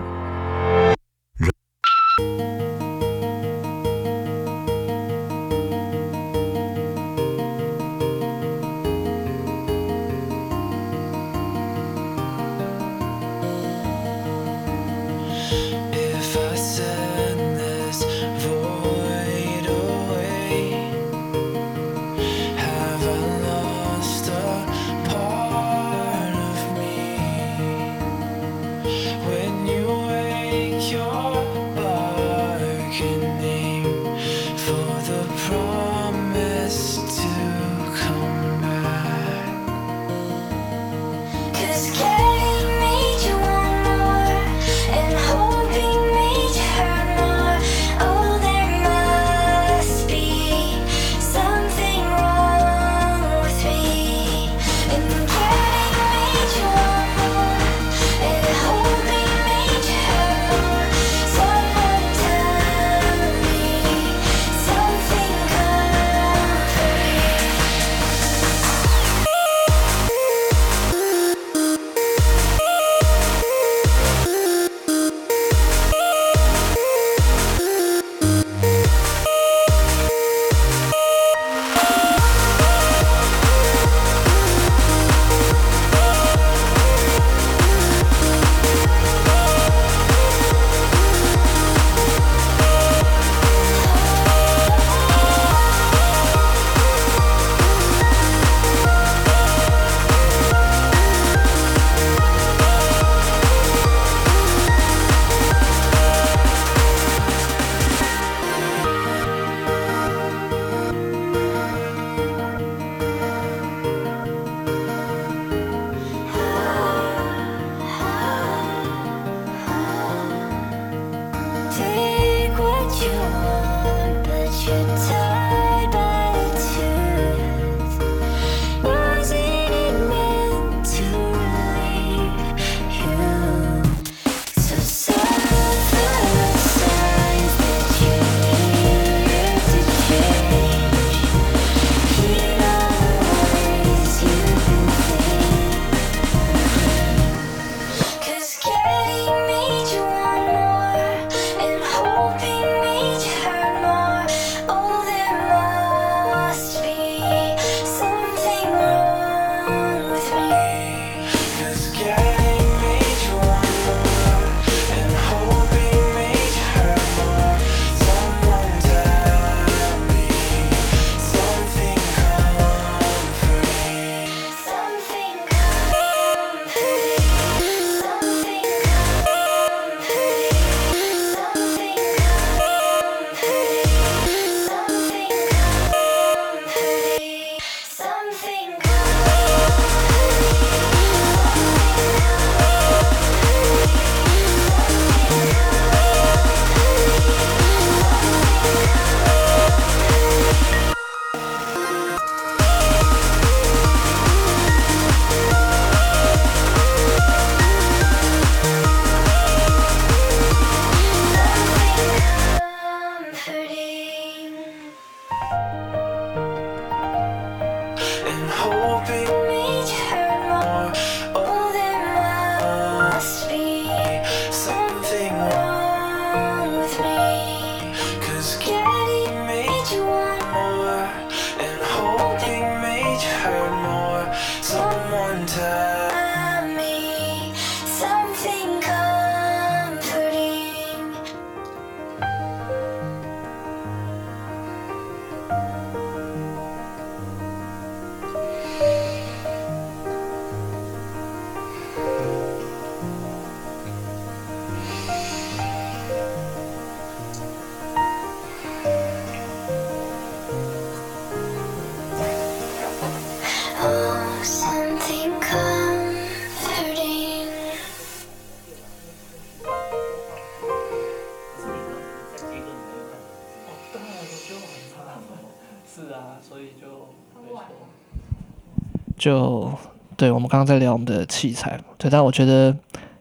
[279.28, 279.70] 就
[280.16, 282.74] 对我们刚刚在聊我们的器材，对，但我觉得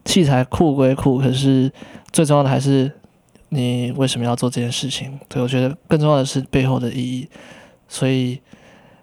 [0.05, 1.69] 器材酷归酷，可是
[2.13, 2.89] 最重要的还是
[3.49, 5.19] 你为什么要做这件事情。
[5.27, 7.27] 对，我觉得更重要的是背后的意义，
[7.89, 8.39] 所以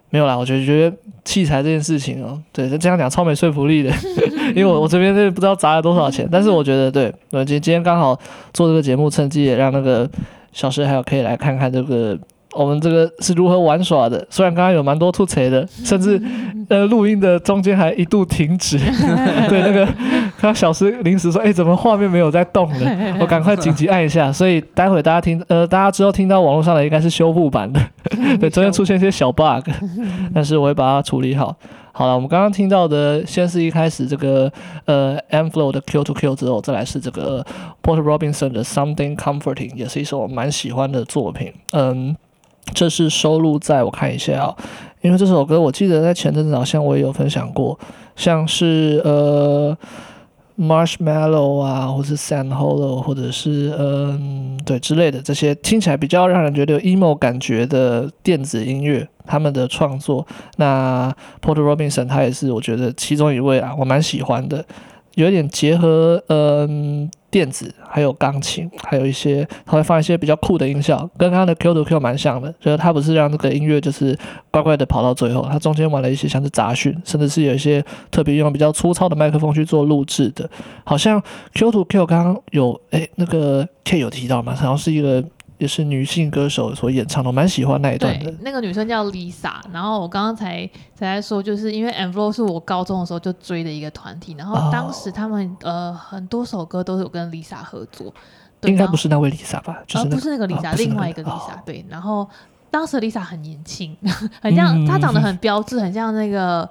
[0.09, 0.35] 没有啦。
[0.35, 3.93] 我觉得觉得器材这件事情哦，对，这样讲超没说服力的，
[4.55, 8.19] 因为我我这边是不知道砸了多少钱，但是我觉得对，我今今天刚好
[8.51, 10.09] 做这个节目，趁机也让那个
[10.51, 12.17] 小师还有可以来看看这个。
[12.55, 14.25] 我们这个是如何玩耍的？
[14.29, 16.21] 虽然刚刚有蛮多吐槽的，甚至
[16.69, 18.77] 呃录音的中间还一度停止。
[19.49, 19.87] 对，那个
[20.39, 22.89] 刚小师临时说：“哎，怎么画面没有在动呢？”
[23.19, 24.31] 我赶快紧急按一下。
[24.31, 27.79] 所以待会大家听，呃，大家之后听到网络上的应该是修复版的。
[28.39, 29.69] 对，中间出现一些小 bug，
[30.33, 31.55] 但是我会把它处理好。
[31.91, 34.51] 好了，我们刚刚听到的，先是一开始这个
[34.85, 37.45] 呃 M-Flow 的 Q to Q 之后，再来是这个
[37.81, 41.53] Porter Robinson 的 Something Comforting，也是一首我蛮喜欢的作品。
[41.71, 42.15] 嗯。
[42.73, 44.55] 这是收录在我看一下啊，
[45.01, 47.77] 因为这首歌我记得在前阵子好像我也有分享过，
[48.15, 49.77] 像是呃
[50.57, 60.25] Marshmallow 啊，或是 Sand Hollow，或者是嗯对之类的这些听起来比较让人觉得有 emo 感觉的电子音乐，他们的创作，
[60.57, 64.65] 那 Porter Robinson 他也是我觉得其中一位啊，我蛮喜欢的。
[65.15, 72.53] 有点结合，嗯，电子，还有钢琴，还有一些，他会放一些比较酷的音效，跟他的 Q to Q 蛮像的。
[72.59, 74.17] 就是他不是让这个音乐就是
[74.51, 80.49] 乖乖的跑到最后，他中间玩了一些像是杂讯，甚至是有一些特别用比较粗糙的麦克风去做录制的。
[80.83, 81.21] 好像
[81.53, 84.55] Q to Q 刚刚有，诶，那个 K 有提到吗？
[84.55, 85.23] 好像是一个。
[85.57, 88.33] 也是女性歌手所演唱的，我蛮喜欢那一段的。
[88.41, 98.13] 那个女生叫 Lisa，然后我刚刚才才在说，就是因为 M-Flow 是我高中的时候就追的一个团体，然后当时他们、哦、呃很多首歌都是有跟 Lisa 合作。
[98.59, 99.83] 对，应该不是那位 Lisa 吧？
[99.87, 101.59] 就是、呃、不是那个 Lisa，、哦、另外一个 Lisa、哦。
[101.65, 102.29] 对，然后
[102.69, 103.95] 当时 Lisa 很年轻，
[104.41, 106.69] 很像、嗯、她长得很标致，很像那个。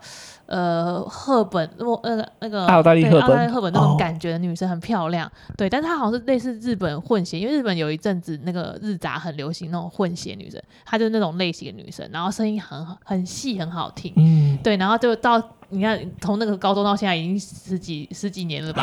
[0.54, 15.42] 呃，赫本，那么那个那个奥黛丽赫本，赫本那种感觉的女生很漂亮，哦、对，但是她好像是类似日本混血，因为日本有一阵子那个日杂很流行那种混血女生，她就是那种类型的女生，然后声音很很细，很好听，嗯，对，然后就到。
[15.74, 18.82] 你看，从那个高中到现在已经十几十几年了吧？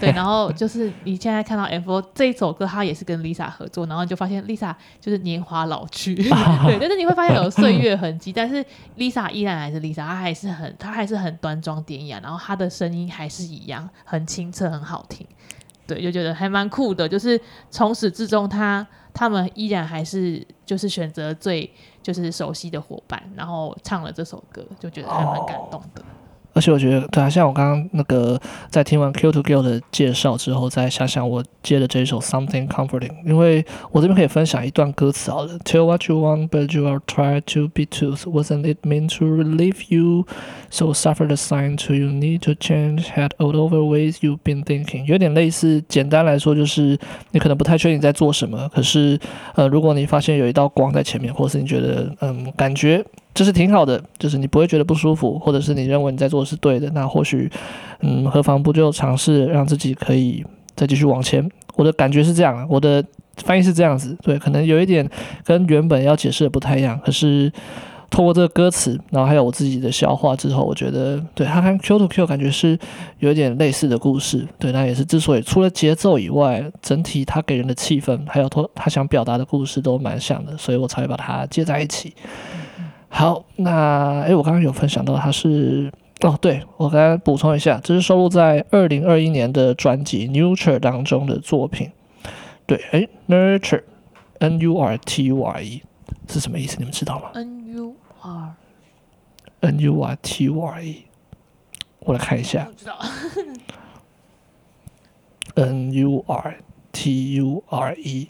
[0.00, 6.16] 对，然后就是你现在看到 M-Flow 这一首歌，他也是跟 Lisa 合作，然后你就发现 Lisa 就是年华老去，
[6.66, 8.64] 对，但是你会发现有岁月痕迹，但是
[8.98, 15.24] Lisa 依然还是 Lisa，她还是很她还是很端庄典雅，然后她的声音还是一样很清澈，很好听，
[15.86, 17.40] 对，就觉得还蛮酷的，就是
[17.70, 18.84] 从始至终，他
[19.14, 21.70] 他们依然还是就是选择最
[22.02, 26.02] 就是熟悉的伙伴，然后唱了这首歌，就觉得还蛮感动的。
[26.54, 35.58] 而且我觉得，对啊，像我刚刚那个在听完 Q to Q 的介绍之后，再想想我接的这一首 Something Comforting，因为我这边可以分享一段歌词好了。
[35.60, 38.24] Tell what you want, but you are trying to be truth.
[38.24, 40.26] Wasn't it meant to relieve you?
[40.70, 43.08] So suffer the sign to you need to change.
[43.08, 45.04] Head all over ways you've been thinking.
[45.04, 46.98] 有点类似，简单来说就是
[47.30, 49.18] 你可能不太确定你在做什么，可是
[49.54, 53.04] 呃，如果你发现有一道光在前面，或是你觉得嗯感觉。
[53.34, 57.50] 这是挺好的，就是你不会觉得不舒服，或者是你认为你在做的是对的，那或许，
[58.00, 60.44] 嗯，何妨不就尝试让自己可以
[60.76, 61.48] 再继续往前？
[61.76, 63.02] 我的感觉是这样，我的
[63.38, 65.08] 翻译是这样子，对，可能有一点
[65.44, 67.50] 跟原本要解释的不太一样，可是
[68.10, 72.78] 透过这个歌词，然后还有我自己的消化之后，我觉得对他跟 Q to Q 感觉是
[73.20, 82.12] 有一点类似的故事，对，那也是之所以除了节奏以外，整体他给人的气氛，还有他他想表达的故事都蛮像的，所以我才会把它接在一起。
[83.14, 85.92] 好，那诶，我刚刚有分享到他是
[86.22, 91.92] 哦，对，我刚刚补充一下，这是收录在二零二一年的专辑《Nurture》当中的作品。
[92.66, 95.82] 对，诶，Nurture，N U R T U R E
[96.26, 96.78] 是什么意思？
[96.78, 98.54] 你们知道吗？N U R
[99.60, 101.04] N U R T U R E，
[102.00, 102.66] 我来看一下。
[102.74, 102.98] 知道。
[105.54, 106.56] N U R
[106.92, 108.28] T U R E，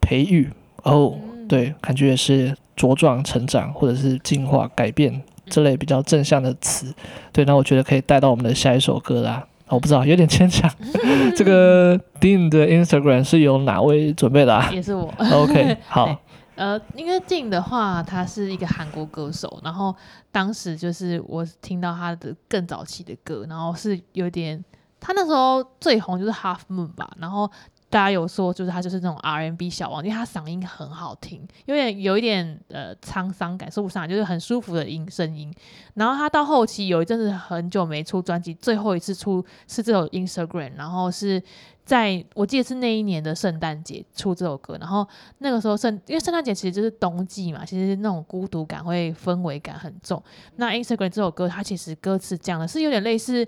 [0.00, 0.50] 培育
[0.84, 2.56] 哦，嗯、对，感觉也是。
[2.76, 6.94] 茁壮成长，或者是进化、改变这类比较正向的词，
[7.32, 9.46] 对，那我觉得可以带到我们的下一首歌啦。
[9.68, 10.70] 我不知道，有点牵强。
[11.34, 14.70] 这个 Dean 的 Instagram 是由哪位准备的啊？
[14.72, 15.12] 也是我。
[15.32, 16.16] OK， 好。
[16.54, 19.94] 呃，因为 Dean 的话，他是一个韩国歌手，然后
[20.30, 24.62] 当时就是我听到他的更早期的歌，然后是有点，
[25.00, 27.50] 他那时候最红就是 Half Moon 吧，然后。
[27.94, 35.54] 大家有说，就是他就是那种 R&B 小王，因为他嗓音很好听，因为有一点呃沧桑感，说不上，就是很舒服的音声音。
[35.94, 41.40] 然后他到后期有一阵子很久没出专辑，最后一次出是这首 Instagram，然后是
[41.84, 45.06] 在我记得是那一年的圣诞节出这首歌，然后
[45.38, 50.20] 那个时候圣，因为圣诞节其实就是冬季嘛，其实那种孤独感会氛围感很重。
[50.56, 53.46] 那 Instagram 这首歌，它其实歌词讲的是有点类似，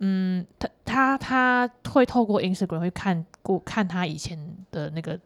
[0.00, 4.38] 嗯，他他他会透过 Instagram 会看过看他以前
[4.70, 5.18] 的那个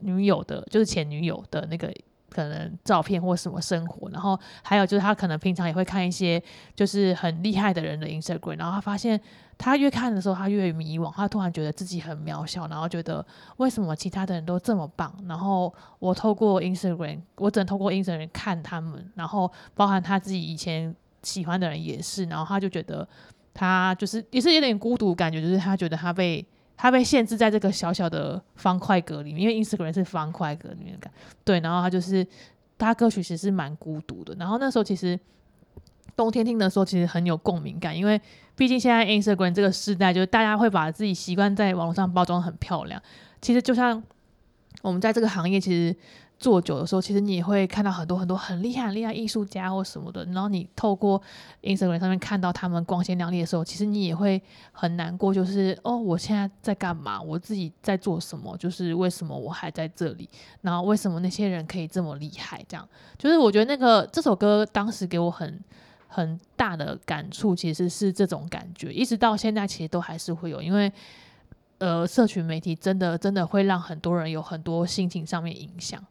[0.00, 1.92] 女友的，就是前女友的那个。
[2.30, 6.42] 可能照片或什么生活，然后还有就是他可能平常也会看一些
[6.74, 9.20] 就是很厉害的人的 Instagram，然后他发现
[9.56, 13.24] 他越看的时候他越迷惘，他突然觉得自己很渺小，然后觉得
[13.58, 20.92] 为什么其他的人都这么棒，然后我透过 Instagram，我只能透过 Instagram 看他们，然后包含他自己以前
[21.22, 23.06] 喜欢的人也是，然后他就觉得
[23.54, 26.44] 他就是也是有点孤独感觉，就是他觉得他被。
[26.76, 31.08] 他被限制在这个小小的方块格里面，因为 Instagram 是方块格里面的，
[31.44, 32.26] 对，然后他就是
[32.76, 34.34] 他歌曲其实是蛮孤独的。
[34.34, 35.18] 然后那时候其实
[36.16, 38.20] 冬天听的时候，其实很有共鸣感，因为
[38.56, 43.00] 毕竟现在 Instagram 这个时代，就是大家会把自己习惯在网络上包装很漂亮。
[43.40, 44.02] 其实就像
[44.82, 45.96] 我们在这个行业，其实。
[46.38, 51.20] 做久的时候，其实你也会看到很多很多很厉害很厉害艺术家或什么的，然后你透过
[51.62, 57.20] Instagram 上面看到他们光鲜亮丽的时候，其实你也会很难过，就是哦，我现在在干嘛？
[57.20, 58.56] 我自己在做什么？
[58.58, 60.28] 就是为什么我还在这里？
[60.60, 62.62] 然后为什么那些人可以这么厉害？
[62.68, 65.58] 这样，就是我觉得那个这首歌当时给我很
[66.08, 70.92] 很大的感触，其实是这种感觉，一直到现在其实都还是会有，因为
[71.78, 76.02] 呃，社群媒体真的真的会让很多人有很多心情上面影响。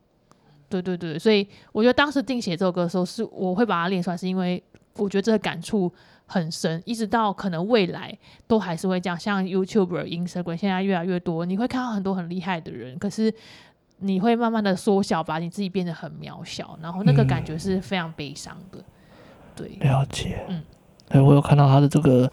[0.81, 4.61] 对对对，所以我觉得当时定写这首歌的时候，是我会把它练出来，是因为
[4.95, 5.91] 我觉得这个感触
[6.25, 8.17] 很深，一直到可能未来
[8.47, 9.19] 都还是会这样。
[9.19, 13.33] 像 YouTuber、Instagram 现在越来越多，你会看到很多很厉害的人，可是
[13.99, 18.79] 你会慢慢的缩小，把你自己变得很渺小，然后那个感觉是非常悲伤的。
[18.79, 18.83] 嗯、
[19.55, 20.39] 对，了解。
[20.47, 20.63] 嗯，
[21.09, 22.31] 对，我有看到他的这个。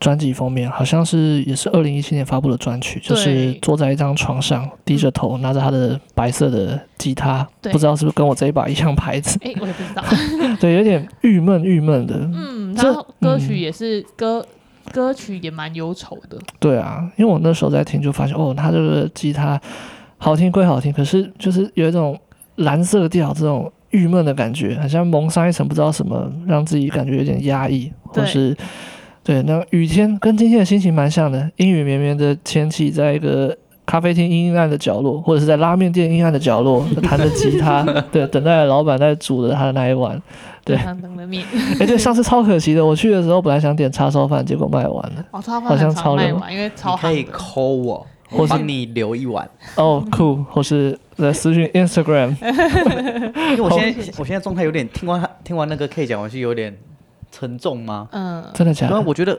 [0.00, 9.36] 专辑封面好像是也是二零一七年发布的专曲，就是坐在一张床上，低着头，拿着他的白色的吉他，不知道是不是跟我这一把一样牌子？
[9.42, 10.04] 哎、欸，我也不知道。
[10.60, 12.14] 对，有点郁闷郁闷的。
[12.32, 14.38] 嗯，然后歌曲也是歌，
[14.84, 16.38] 嗯、歌曲也蛮忧愁的。
[16.60, 19.60] 对啊，因为我那时候在听，就发现哦，他这个吉他
[20.16, 22.16] 好听归好听，可是就是有一种
[22.54, 28.56] 蓝色调这种郁闷的感觉，好像蒙上一层不知道什么，让自己感觉有点压抑，或是。
[29.28, 33.54] 对，那雨天跟今天的心情蛮像的，阴雨绵绵的天气，在一个
[33.84, 40.18] 咖啡厅阴暗的角落，或者是在拉面店阴暗的角落，弹着吉他， 对，等待老板在煮的他的那一碗，
[40.64, 41.44] 对，的面。
[41.78, 49.46] 哎，对，上次超可惜的，我去的时候本来想点叉烧饭，结果卖完了，哦，叉烧饭好像超卖完，因为超可以抠我，或是你留一碗。
[49.74, 52.34] 哦，酷，或是在私讯 Instagram，
[53.52, 56.74] 因为我现在我现在状态有点，听完听完那个 K 讲，我是有点。
[57.30, 58.08] 沉重吗？
[58.12, 58.92] 嗯，真的假的？
[58.92, 59.38] 因为我觉得，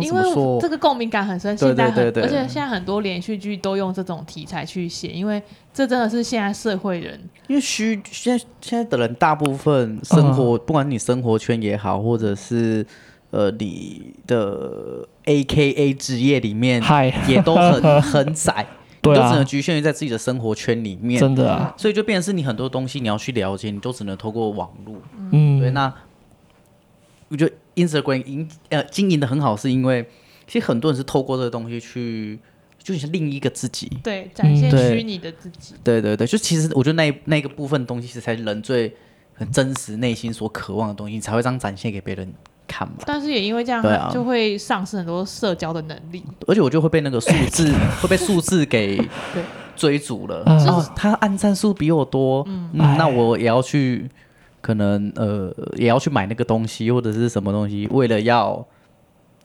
[0.00, 0.22] 因为
[0.60, 5.42] 这个共鸣感很深，现在很，对对对对，而且现在很多连续剧都用这种题材去写，因为
[5.74, 12.86] 这真的是现在社会人，因为虚现在现在的人大部分生活，嗯、不管你生活圈也好，或者是
[13.30, 16.80] 呃你的 A K A 职业里面，
[17.26, 18.64] 也都很 很窄，
[19.00, 24.94] 对啊，都只能局限于在自己的生活圈里面，真的啊，所以就变成是你很多东西你要去了解，你都只能透过网络，
[25.32, 25.92] 嗯，对，那。
[27.32, 30.06] 我觉得 Instagram 营呃经营的很好，是因为
[30.46, 32.38] 其实很多人是透过这个东西去，
[32.78, 35.74] 就是另一个自己，对，展现虚拟的自己。
[35.82, 38.94] 对对对，就其实我觉得那那个部分东西是才是人最
[39.32, 42.30] 很真实内心所渴望的东西，你才会这样展现给别人
[42.68, 42.96] 看嘛。
[43.06, 46.22] 但是也因为这样，就会丧失很多社交的能力。
[46.46, 47.72] 而且我就会被那个数字
[48.02, 49.00] 会被数字给
[49.74, 50.42] 追逐了。
[50.44, 54.10] 哦，他按赞数比我多，嗯，那我也要去。
[54.62, 58.64] 可能呃也要去买那个东西或者是什么东西，为了要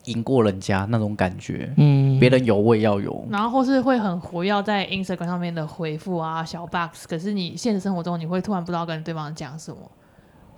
[0.06, 9.80] 赢过人家那种感觉，嗯，别人有我也要有，然后或是会很活跃在 Instagram 上面的回复啊小 box，可是你现实生活中你会突然不知道跟对方讲什么，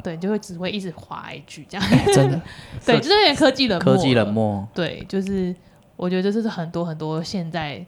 [0.04, 2.40] 对，就会只会一直滑一句这样，欸、真的，
[2.86, 5.56] 对，就是有点科技冷漠，科技冷漠，对，就是
[5.96, 7.84] 我觉得这是很多很多现在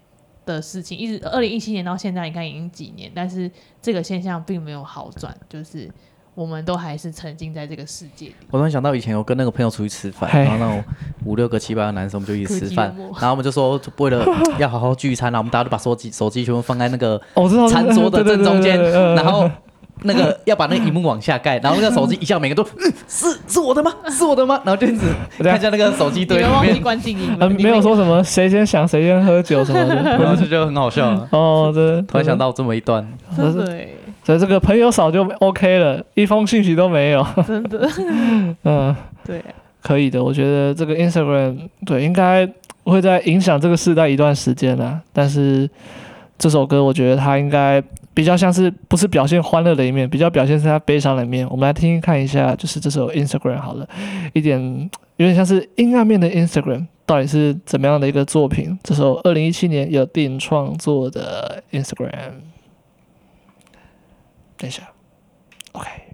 [0.47, 3.51] 的事情，一直二零一七年到现在你看已经几年，但是
[3.81, 5.91] 这个现象并没有好转，就是。
[6.33, 8.35] 我们都还是沉浸在这个世界里。
[8.49, 10.83] 我突然想到以前我跟那个朋友出去吃饭，然后那种
[11.25, 14.25] 五六个、七八个男生，我们就一起吃饭， 然后我们就说，为了
[14.57, 17.21] 要好好聚餐，然后我们大家都把手机手机全部放在那个
[17.69, 18.81] 餐桌的正中间，
[19.15, 19.49] 然后
[20.03, 23.93] 那个要把那个荧幕往下盖，然后那个手机一下，每个都，嗯，是是我的吗？
[24.09, 24.59] 是我的吗？
[24.65, 25.05] 然后就一直
[25.39, 31.09] 看一下那个手机堆里面，关静音，没有说什么谁先想谁先喝酒什么的，然后就觉得很好笑。
[31.31, 33.05] 哦，对，突然想到这么一段，
[33.35, 33.97] 对。
[34.23, 37.25] 所以这个朋友少就 OK 了，一封信息都没有。
[37.47, 37.89] 真的，
[38.63, 38.95] 嗯，
[39.25, 39.41] 对，
[39.81, 40.23] 可以的。
[40.23, 42.47] 我觉得这个 Instagram 对应该
[42.83, 45.01] 会在影响这个时代一段时间啊。
[45.11, 45.69] 但是
[46.37, 47.81] 这首歌，我觉得它应该
[48.13, 51.47] 比较像是不是表现欢乐的一面，比较表现是它悲伤的一面。
[51.49, 53.87] 我们来听听看一下，就是这首 Instagram 好了，
[54.33, 58.77] 一点有点像是阴暗面的 Instagram，到底是怎么样的一个作品？
[58.83, 62.33] 这首二零一七年有电影创作的 Instagram，
[64.61, 64.87] pleasure.
[65.73, 66.13] Okay.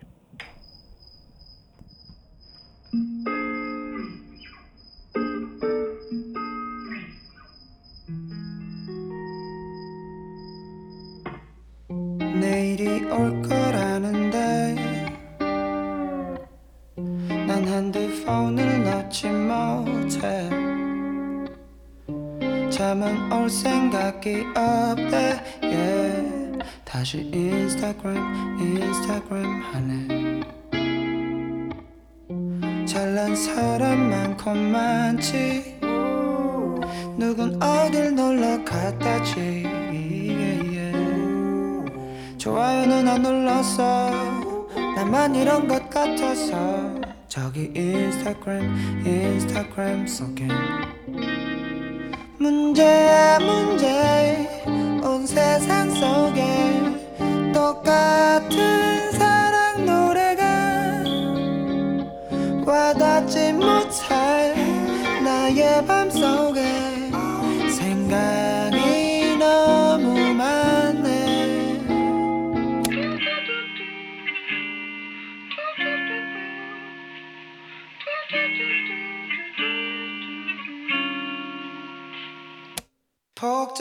[12.40, 14.76] 내일이 올 거라는데
[17.48, 20.50] 난 핸드폰을 넣지 못해
[22.70, 26.47] 잠은 올 생각이 없대 yeah.
[26.88, 28.16] 다시 인스타그램
[28.60, 30.42] 인스타그램 하네.
[32.86, 35.80] 잘난 사람 많고 많지.
[37.18, 39.66] 누군 어딜 놀러 갔다지.
[42.38, 44.10] 좋아요는 안 눌렀어
[44.96, 46.56] 나만 이런 것 같아서.
[47.28, 50.50] 저기 인스타그램 인스타그램 속엔
[52.40, 53.67] 문제야 문제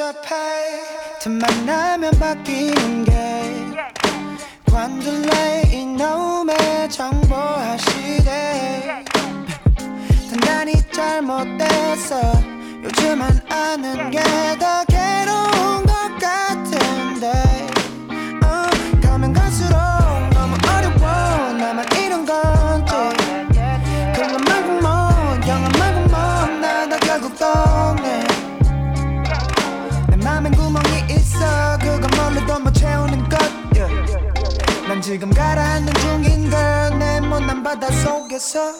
[0.07, 1.19] 복잡해.
[1.21, 3.43] 틈만 나면 바뀌는 게
[4.71, 9.05] 관둘래 이놈의 정보화 시대
[10.31, 12.21] 단단히 잘못됐어
[12.85, 14.21] 요즘은 아는 게
[14.61, 17.56] 더 괴로운 것 같은데
[35.07, 38.73] 지금 가라앉는 중인 걸내 못난 바다 속에서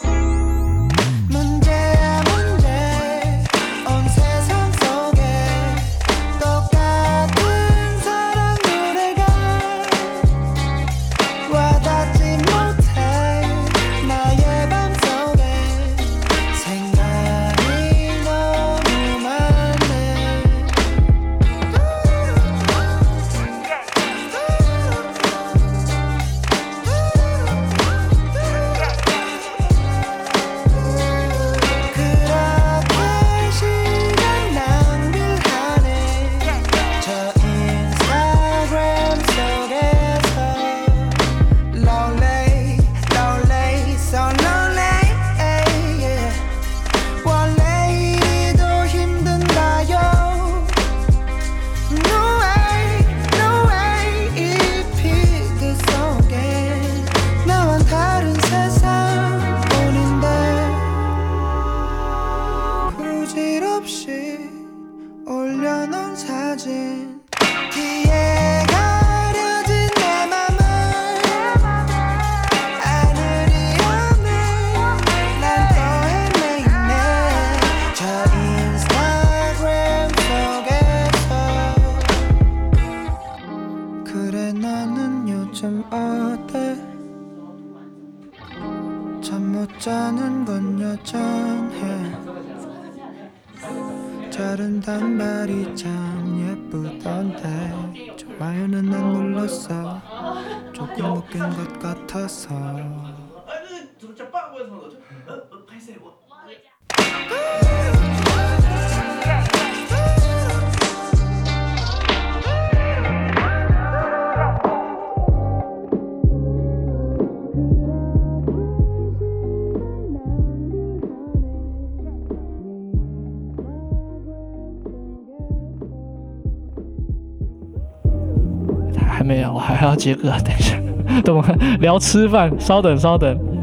[129.09, 130.79] 还没有，我还要接歌，等一下，
[131.25, 131.43] 等我
[131.81, 133.56] 聊吃饭，稍等稍等。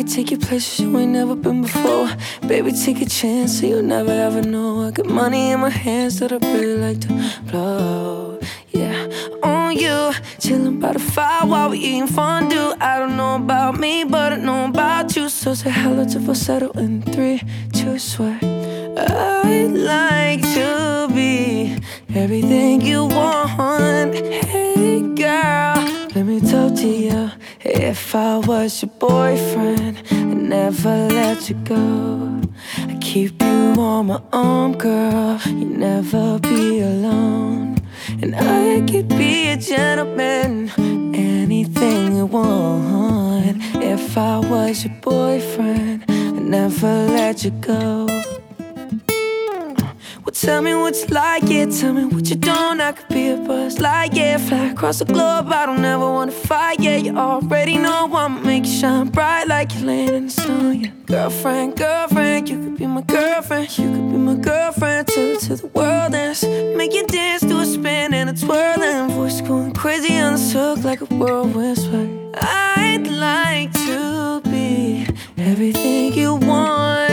[0.00, 2.08] Could take you places you ain't never been before.
[2.48, 4.86] Baby, take a chance, so you'll never ever know.
[4.86, 7.08] I got money in my hands that I really like to
[7.50, 8.40] blow.
[8.70, 9.08] Yeah,
[9.42, 12.72] on you, chilling by the fire while we eating fondue.
[12.80, 15.28] I don't know about me, but I know about you.
[15.28, 17.42] So say hello to falsetto in three,
[17.74, 18.38] two, swear.
[18.42, 21.76] I'd like to be
[22.14, 24.14] everything you want.
[24.14, 25.76] Hey, girl,
[26.14, 27.30] let me talk to you.
[27.72, 32.40] If I was your boyfriend, I'd never let you go.
[32.76, 35.40] I'd keep you on my arm, girl.
[35.46, 37.80] You'd never be alone.
[38.20, 40.70] And I could be a gentleman,
[41.14, 43.58] anything you want.
[43.76, 48.19] If I was your boyfriend, I'd never let you go.
[50.40, 51.66] Tell me what you like, yeah.
[51.66, 52.80] Tell me what you don't.
[52.80, 54.38] I could be a buzz like, yeah.
[54.38, 55.52] Fly across the globe.
[55.52, 56.96] I don't ever wanna fight, yeah.
[56.96, 60.92] You already know I'ma make you shine bright like you're laying in the snow, yeah.
[61.04, 63.78] Girlfriend, girlfriend, you could be my girlfriend.
[63.78, 66.42] You could be my girlfriend till till the world ends.
[66.42, 70.40] Make you dance do a spin and a twirl and voice going crazy on the
[70.40, 72.08] hook like a whirlwind sway.
[72.40, 77.09] I'd like to be everything you want.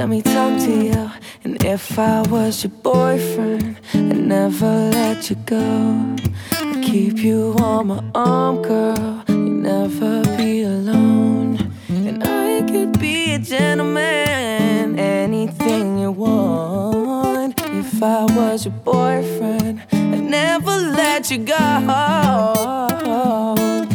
[0.00, 1.10] Let me talk to you.
[1.44, 6.16] And if I was your boyfriend, I'd never let you go.
[6.52, 9.22] I'd keep you on my arm, girl.
[9.28, 11.70] You'd never be alone.
[11.90, 17.60] And I could be a gentleman, anything you want.
[17.60, 21.66] If I was your boyfriend, I'd never let you go.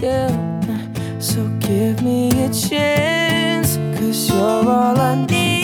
[0.03, 0.29] Yeah.
[1.17, 5.54] So give me a chance, cause you're all I need.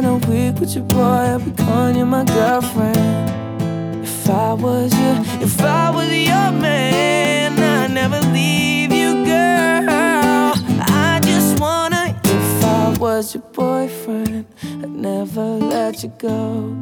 [0.00, 4.02] Spend a week with your boy, I'll be calling you my girlfriend.
[4.02, 10.54] If I was you, if I was your man, I'd never leave you, girl.
[10.88, 16.74] I just wanna, if I was your boyfriend, I'd never let you go.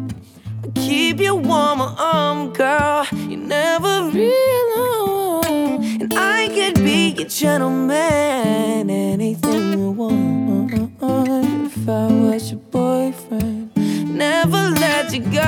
[0.62, 3.04] I'd keep you warm, arm, girl.
[3.12, 5.44] You never be alone.
[5.44, 6.02] Um.
[6.02, 10.72] And I could be your gentleman, anything you want.
[11.02, 11.47] Uh, uh, uh.
[11.90, 15.40] I was your boyfriend, never let you go.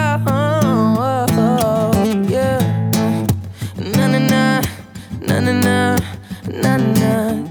[2.29, 2.61] Yeah.
[3.77, 4.63] Na na na,
[5.21, 5.99] na na na,
[6.49, 7.50] na na,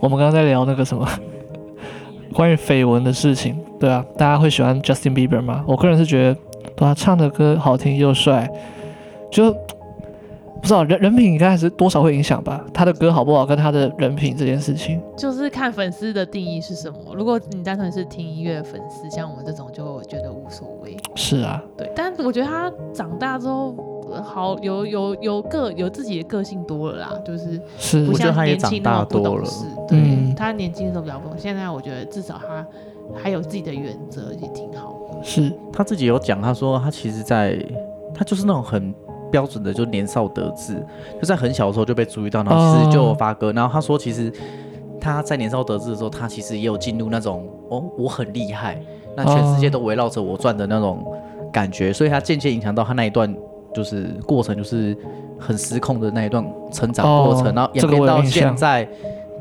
[0.00, 1.06] 我们刚刚在聊那个什么
[2.34, 5.64] 关于绯闻的事情，对啊，大家会喜欢 Justin Bieber 吗？
[5.66, 6.34] 我个人是觉得，
[6.74, 8.50] 对他唱的歌好听又帅，
[9.30, 12.64] 就不知道人人品应该还是多少会影响吧。
[12.72, 16.98] 他的歌好不好，跟他的人品这件事情，就是看粉丝的定义是什么。
[17.14, 20.96] 如果你单纯是听音乐的粉丝，像我们这种就觉得无所谓。
[21.16, 29.64] 是啊，对，但我觉得他长大之后，呃好有有有个有自己的个性多了啦，就是是不我觉得他也像年轻长大那么不懂多了事。
[29.88, 32.66] 对、嗯他年轻的时候比较不懂，现在我觉得至少他
[33.14, 35.22] 还有自己的原则，也挺好的。
[35.22, 37.58] 是他自己有讲，他说他其实在，
[38.14, 38.94] 他就是那种很
[39.30, 40.74] 标准的，就年少得志，
[41.20, 43.52] 就在很小的时候就被注意到，然后其实就有发歌。
[43.52, 44.32] 然后他说，其实
[45.00, 48.80] 他在年少得志的时候，他其实也有进入那种哦，我很厉害，
[49.16, 51.04] 那全世界都围绕着我转的那种
[51.52, 53.34] 感觉，所以他渐渐影响到他那一段
[53.74, 54.96] 就是过程，就是
[55.38, 58.88] 很失控的那一段成长过程，哦然后演这个变到现在。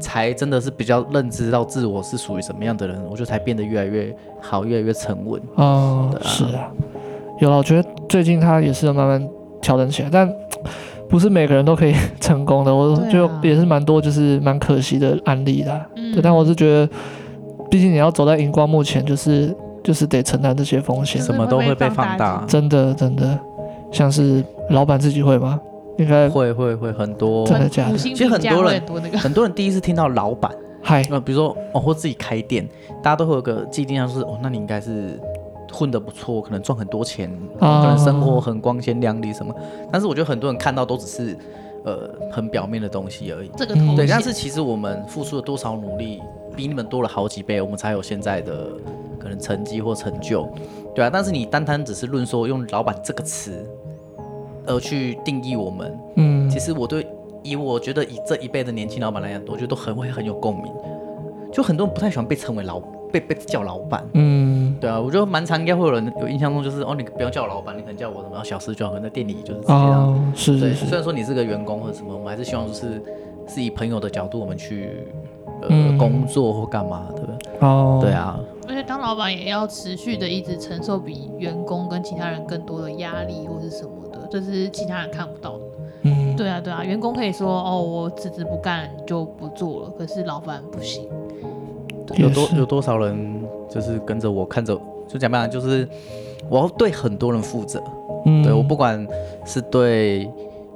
[0.01, 5.41] 才真的是比较认知到自我是属于什么样的人，我觉得才变得越来越好，越来越沉稳。
[5.55, 6.71] 哦是啊，
[7.41, 9.29] 有了，我觉得最近他也是有慢慢
[9.61, 10.33] 调整起来，但
[11.09, 15.85] 不是每个人都可以成功的，我就也是蛮多就是蛮可惜的案例啦。
[15.97, 16.13] 嗯。
[16.13, 16.89] 对，但我是觉得，
[17.69, 19.53] 毕竟你要走在荧光幕前，就是
[19.83, 22.41] 就是得承担这些风险，什么都会被放大。
[22.47, 23.37] 真的真的，
[23.91, 25.59] 像是老板自己会吗？
[25.97, 30.49] 应该会会会很多，真的假的其实很多人很多那个，很多人第一次听到老板，
[30.81, 32.65] 嗨，呃，比如说哦，或自己开店，
[33.03, 35.19] 大家都会有个既定印象，就是哦，那你应该是
[35.73, 37.29] 混得不错，可能赚很多钱，
[37.59, 39.53] 啊可能生活很光鲜亮丽什么。
[39.91, 41.37] 但是我觉得很多人看到都只是
[41.83, 43.51] 呃很表面的东西而已。
[43.57, 46.21] 这个头衔但是其实我们付出了多少努力，
[46.55, 48.69] 比你们多了好几倍，我们才有现在的
[49.19, 50.47] 可能成绩或成就，
[50.95, 51.09] 对啊。
[51.11, 53.69] 但是你单单只是论说用老板这个词
[54.69, 56.49] 而去定义我们，嗯。
[56.49, 57.05] 其实我对
[57.43, 60.71] 以我觉得以这一辈的年轻老板来讲，我觉得都很会很有共鸣。
[61.51, 62.79] 就很多人不太喜欢被称为老
[63.11, 64.75] 被被叫老板，嗯。
[64.79, 70.13] 对啊，我觉得蛮常应该会有人有印象中就是哦，你不要叫我老板，你可能叫我什么小师就好，可能在店里就是这样。
[70.13, 70.75] 哦，是对，是。
[70.75, 73.01] 是，虽然说你是个员工或者什么，我们还是希望就是
[73.47, 75.07] 是以朋友的角度我们去
[75.61, 75.97] 呃、嗯。
[75.97, 77.67] 工作或干嘛的。
[77.67, 83.91] 哦，对，啊，而且当老板也要持续的一直承受比员工跟其他人更多的压力或是什么
[84.29, 85.63] 的，这是其他人看不到的。
[86.03, 91.07] 嗯，对啊，对啊，员工可以说哦，我辞职不干就不做了，可是老板不行。
[92.15, 95.87] 有多有多少人就是跟着我看着，就讲白了就是
[96.49, 97.83] 我要对很多人负责。
[98.25, 99.05] 嗯，对我不管
[99.45, 100.25] 是对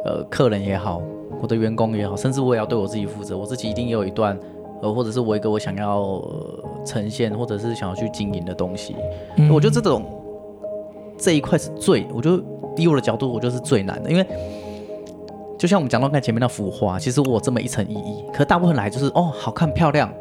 [0.06, 1.02] 呃客人也好，
[1.42, 3.38] 我的员工也好，甚至我也要对我自己负责。
[3.38, 4.38] 我自己一定也有一段
[4.82, 8.94] 呃，或者是我一个我想要、呃呈现，或者是想要去经营的东西。
[9.38, 10.04] 嗯我觉得这种
[11.18, 12.44] 这一块是最，我觉得
[12.78, 14.26] 以我的角度，我就是最难的，因为
[15.58, 20.12] 就像我们讲到看前面那幅画，其实我有这么一层意义，可大部分来就是哦，好看漂亮，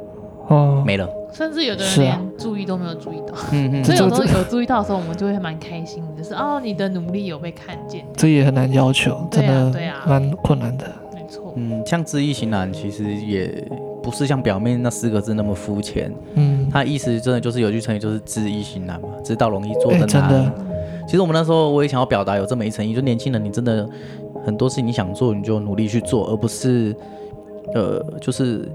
[0.48, 1.08] 哦，没了。
[1.32, 10.84] 甚至有的人连注意都没有注意到，嗯嗯所以有时候有注意到的时候，我们就会蛮开心的，就是哦，你的努力有被看见，这也很难要求，真的对啊蛮困难的。
[11.14, 11.54] 没错。
[11.56, 13.66] 嗯，像知易行难，其实也
[14.02, 16.12] 不是像表面那四个字那么肤浅。
[16.34, 20.52] 嗯，它意思真的就是有句成语，就是知易行难嘛，知道容易做哎得难。
[21.12, 23.86] 其实我们那时候我也想要表达有这么一层意，就年轻人，你真的
[24.46, 26.96] 很多事情你想做，你就努力去做，而不是
[27.74, 28.66] 呃，就是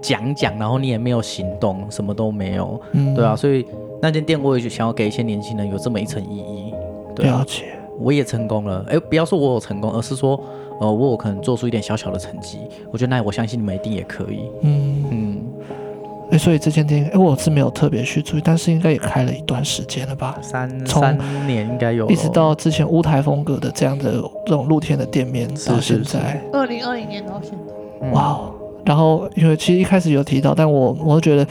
[0.00, 3.34] 讲讲，然后你也没有行动，什么都没有，嗯，对啊。
[3.34, 3.66] 所以
[4.00, 6.72] 那间店我也想要给一些年轻人有这么一层意义，
[7.16, 7.44] 对啊了。
[7.44, 7.64] 解。
[7.98, 10.40] 我也成功了，哎，不要说我有成功，而是说，
[10.80, 12.60] 呃，我有可能做出一点小小的成绩。
[12.92, 14.42] 我觉得那我相信你们一定也可以。
[14.60, 14.97] 嗯，
[16.30, 20.38] 嗯，哎，所以这间店，哎，我是没有特别去注意，但是应该也开了一段时间了吧？
[20.42, 24.12] 三从三年应该有，一直到之前乌台风格的这样的
[24.46, 27.72] 这种露天的店面，到现在，二零二零年到现在，
[28.02, 28.54] 嗯哇哦！
[28.84, 31.46] 然后因为其实一开始有提到，但我我就觉得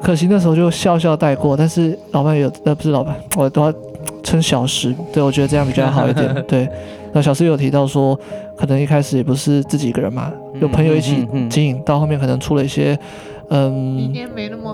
[0.00, 3.72] 可惜那时候就笑笑带过，但是老板有呃不是老板，我都要
[4.22, 6.34] 称小时，对我觉得这样比较好一点。
[6.46, 6.68] 对，
[7.12, 8.18] 那小时有提到说，
[8.56, 12.98] 可能一开始也不是自己一个人嘛，有朋友一起经营，到后面可能出了一些理
[13.50, 14.12] 嗯，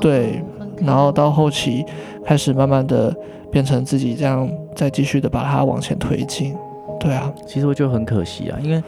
[0.01, 0.43] 对
[0.81, 1.85] 然后到后期
[2.25, 3.15] 开始慢慢的
[3.51, 6.55] 变成自己这样再继续的把它往前推进。
[6.99, 8.83] 对啊，其实我觉得很可惜啊，因为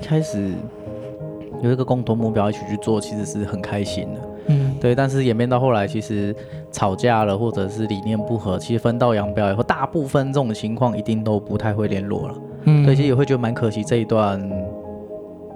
[0.00, 0.52] 一开始
[1.62, 4.20] 有一个共同目标一起去做，其实是很开心的。
[4.46, 6.34] 嗯，对，但是演变到后来，其实
[6.72, 12.34] 吵架了，或者是理念不合，其实分道扬镳以后，大部分这种情况一定都不太会联络了。
[12.64, 14.40] 嗯，对，其实也会觉得蛮可惜这一段，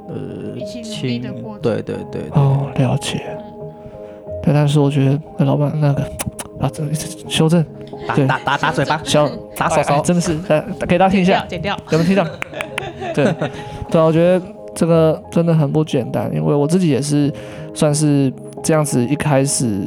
[0.09, 3.23] 呃，一起的亲过程对对对对哦，了解。
[4.43, 6.03] 对，但是我觉得那老板那个
[6.61, 6.85] 啊，这
[7.29, 7.65] 修正
[8.15, 12.25] 对打打打打嘴巴，小 打手手，哎真的是，呃，给大家听一下，剪掉，有没有听到？
[13.15, 13.25] 对，
[13.91, 14.45] 对啊，我觉得
[14.75, 17.33] 这个真的很不简单，因为我自己也是
[17.75, 18.31] 算是
[18.65, 19.83] 这样子，一开始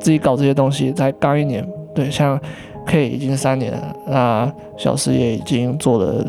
[0.00, 1.64] 自己搞这些东西才刚一年，
[1.94, 2.40] 对，像
[2.86, 6.24] K 已经三年了，那小石也已经做了，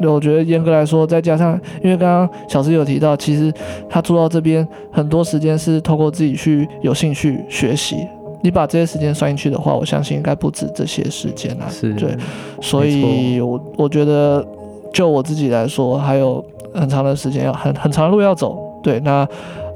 [0.00, 3.52] 我觉得严格来说，再加上因为刚刚小石有提到，其实
[3.88, 7.96] 他做到这边很多时间是透过自己去有兴趣学习。
[8.42, 11.66] 你把这些时间算进去的话，我相信应该不止这些时间啊。
[11.68, 12.16] 是，对，
[12.60, 14.46] 所以我我觉得，
[14.92, 18.56] 就我自己来说，还有很长的时间要很很长的路要走。
[18.84, 19.26] 对，那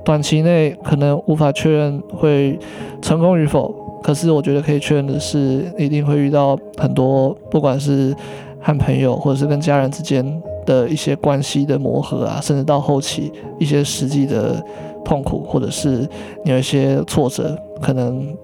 [0.04, 2.58] 短期内可能无法确认会
[3.02, 8.14] 成功与否，可是我觉得可以确认的是，一定会遇到很多，不管是
[8.60, 14.62] 和朋友或者是跟家人之间的一些关系的磨合啊，甚至到后期一些实际的
[15.04, 16.08] 痛苦，或者是
[16.44, 18.34] 你有一些挫折，可能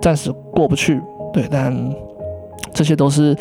[0.00, 1.00] 暂时过不去。
[1.32, 1.76] 对，但
[2.72, 3.36] 这些都是，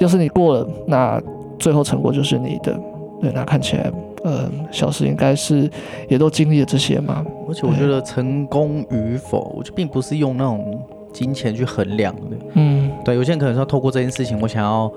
[0.00, 1.20] 要是你过了，那
[1.58, 2.78] 最后成果就是你的。
[3.20, 3.90] 对，那看起来，
[4.28, 5.70] 呃，小时应该是
[6.08, 7.24] 也都经历了这些嘛。
[7.48, 10.80] 而且我觉得成功与否，我就并不是用那种
[11.12, 12.36] 金钱去衡量的。
[12.54, 14.90] 嗯，对，有些人可能说透过这件事情，我想要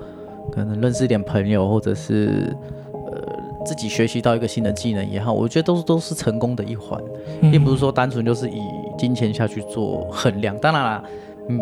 [0.50, 2.54] 可能认识一点朋友，或者是
[2.92, 3.22] 呃
[3.64, 7.00] 自己学习到一个新的技能也好，我觉得都是都是成功的一环，
[7.40, 8.60] 嗯并不是说单纯就是以
[8.98, 10.56] 金钱下去做衡量。
[10.58, 11.04] 当然啦，
[11.48, 11.58] 嗯，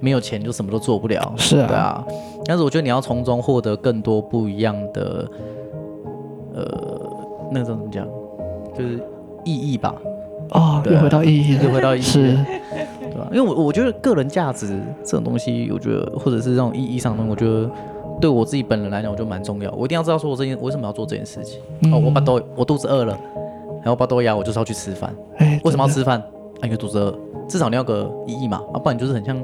[0.00, 1.32] 没有钱就什么都做不了。
[1.36, 2.04] 是啊对啊。
[2.46, 5.26] 但是我觉得你要从中获得更多不一样的，
[6.54, 7.03] 呃，
[7.54, 8.06] 那个怎么讲，
[8.76, 9.00] 就是
[9.44, 9.94] 意义吧。
[10.50, 12.36] 哦，又回到意义了，又回到意义是，
[13.00, 13.26] 对吧？
[13.32, 17.70] 因为我我觉得个人价值这种东西，我觉得或者是这种意义上的东西，我觉得
[18.20, 19.70] 对我自己本人来讲，我觉得蛮重要。
[19.72, 21.60] 我一定要知道说我这件我为什么要做这件事情。
[21.84, 23.18] 嗯哦，我把豆我肚子饿了，
[23.82, 25.14] 然后把豆芽，我就是要去吃饭。
[25.38, 26.18] 哎，为什么要吃饭？
[26.60, 27.16] 啊，因为肚子饿，
[27.48, 29.42] 至少你要个意义嘛，啊，不然你就是很像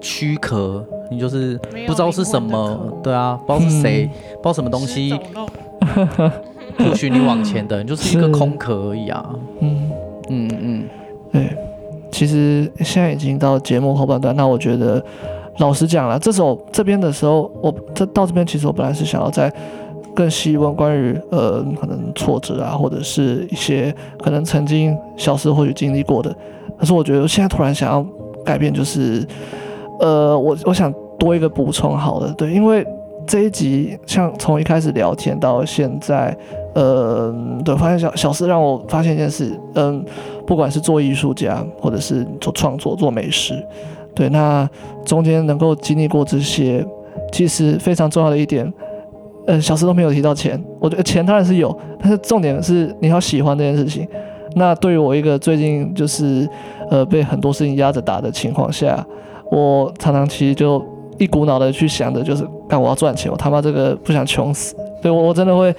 [0.00, 1.56] 躯壳，你就是
[1.86, 5.16] 不知道是什么，对啊，不知道是谁，嗯不知道什么东西
[6.76, 9.34] 不许你往前的，你就是一个空壳而已啊。
[9.60, 9.90] 嗯，
[10.28, 10.84] 嗯嗯，
[11.32, 11.56] 对，
[12.10, 15.04] 其实现在已经到节目后半段，那我觉得
[15.58, 19.52] 老实讲了，这首这边的时候，我这到这边其实我本来是想要再
[20.14, 26.34] 更细问关于呃可能挫折啊，或者是一些可能曾经小时候或许经历过的，
[26.78, 28.04] 可是我觉得我现在突然想要
[28.44, 29.26] 改变，就是
[30.00, 32.86] 呃我我想多一个补充好了，对，因为
[33.26, 36.36] 这一集像从一开始聊天到现在，
[36.74, 37.34] 呃，
[37.64, 40.04] 对，发现小小事让我发现一件事，嗯。
[40.44, 43.54] 不管是做艺术家，或者是做创作、做美食，
[44.12, 44.68] 对，那
[45.04, 46.84] 中间能够经历过这些，
[47.30, 48.70] 其实非常重要的一点，
[49.46, 54.06] 呃，小时都没有提到钱，我觉得钱当然是有，但是重点是你要喜欢这件事情。
[54.56, 56.46] 那对于我一个最近就是
[56.90, 59.06] 呃被很多事情压着打的情况下，
[59.48, 60.84] 我常常其实就
[61.22, 65.74] 一股脑的去想的就是，干我要赚钱，我他妈这个不想穷死，对我我真的会。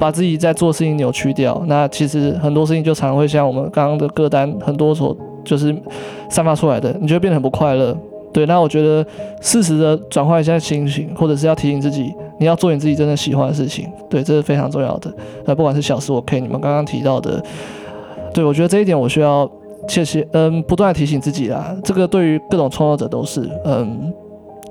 [0.00, 5.74] 把自己在做事情扭曲掉，那其实很多事情就常会像我们刚刚的歌单很多所就是
[6.30, 7.98] 散发出来的，你就会变得很不快乐。
[8.32, 9.04] 对，那我觉得
[9.40, 13.90] 适时的转换一下心情，或者是要提醒自己，你要做你自己真的喜欢的事情。
[14.08, 15.12] 对，这是非常重要的。
[15.44, 17.42] 那不管是小事我 K 你们刚刚提到的，
[18.32, 19.50] 对我觉得这一点我需要
[19.88, 21.76] 切切嗯不断提醒自己啦。
[21.82, 24.14] 这个对于各种创作者都是嗯。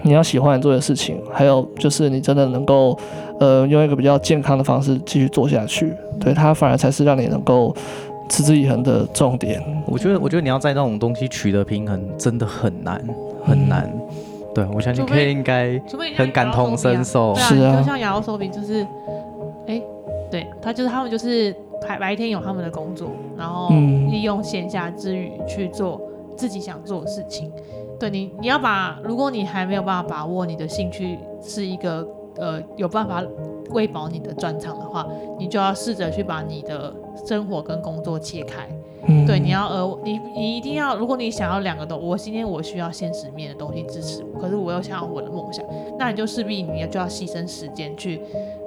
[0.03, 2.97] 你要喜欢做的事情，还有就是你真的能够，
[3.39, 7.75] 呃，用一个比较健康的方式继续做下去，对，它反而才是让你能够
[8.29, 9.61] 持之以恒的重点。
[9.85, 13.03] 我觉得，我觉得你要在那种东西取得平衡，真的很难，
[13.43, 13.89] 很难。
[13.91, 14.01] 嗯、
[14.53, 15.81] 对，我相信除非 K 应该
[16.15, 17.33] 很感同身受。
[17.35, 18.85] 是啊就像亚欧手柄，就是，
[19.67, 19.81] 哎，
[20.29, 21.55] 对他就是他们就是
[21.87, 23.69] 白白天有他们的工作，然后
[24.11, 26.01] 利用闲暇之余去做
[26.35, 27.51] 自己想做的事情。
[27.99, 32.07] 对你，你要把，如果你还没有办法把握你的兴趣是一个
[32.37, 33.23] 呃有办法
[33.71, 35.07] 喂饱你的专长的话，
[35.39, 36.95] 你就要试着去把你的
[37.25, 38.67] 生活跟工作切开。
[39.07, 45.63] 嗯，对，你要呃，你你一定要，如果你想要两个都，我今天我需要现实面的东西支持我，可是我又想要我的梦想，
[45.97, 48.21] 那你就势必你就要牺牲时间去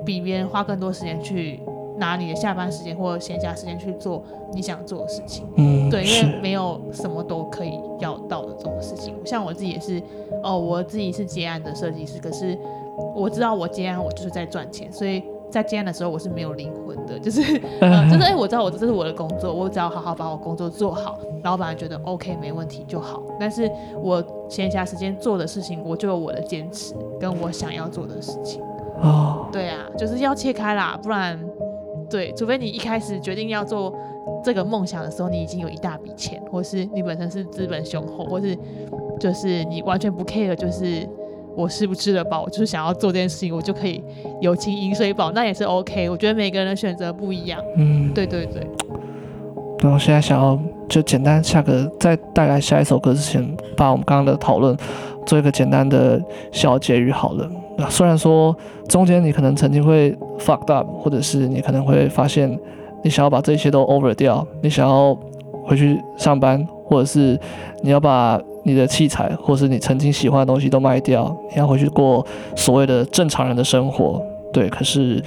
[0.05, 1.61] 比别人花更多时间去。
[2.01, 9.15] 拿你的下班时间或者闲暇时间去做你想做的事情，嗯，对，因为没有什么都可以要到的这种事情。
[9.25, 10.03] 像我自己也是，
[10.43, 12.59] 哦，我自己是接案的设计师，可是
[13.15, 17.43] 我知道我接案我就是在赚钱，所以在接案的时候我是没有灵魂的，就是，
[17.81, 23.23] 呃，就是哎，我知道我这是我的工作，我只要好好把我工作做好，老板觉得 OK 没问题就好。
[23.39, 23.71] 但是
[24.03, 28.63] 我闲暇时间做的事情，我就有我的坚持跟我想要做的事情。
[29.03, 31.39] 哦，对啊，就是要切开啦，不然。
[32.11, 33.95] 对，除非你一开始决定要做
[34.45, 38.57] 这个梦想的时候，你已经有一大笔钱，或是你本身是资本雄厚，或是
[39.19, 41.09] 就是你完全不 care，就是
[41.57, 44.03] 我吃不吃得饱，我就是想要做这件事情，我就可以
[44.41, 46.11] 有情饮水饱，那也是 OK。
[46.11, 47.61] 我觉得每个人的选择不一样。
[47.77, 48.67] 嗯，对对对。
[49.83, 54.77] 那我现在想要就简单下个，在带来下一首歌之前，把我们刚刚的讨论
[55.25, 56.23] 做一个简单的
[56.53, 57.51] 小结语好了。
[57.89, 58.55] 虽然说
[58.89, 62.59] 中间你可能曾经会 fuck up，或者是你可能会发现
[63.03, 65.17] 你想要把这些都 over 掉，你想要
[65.65, 67.39] 回去上班，或者是
[67.83, 72.27] 你要把你的器材，或是你曾经喜欢的东西都卖掉，你要回去过
[72.57, 74.21] 所谓的正常人的生活。
[74.53, 75.23] 对，可是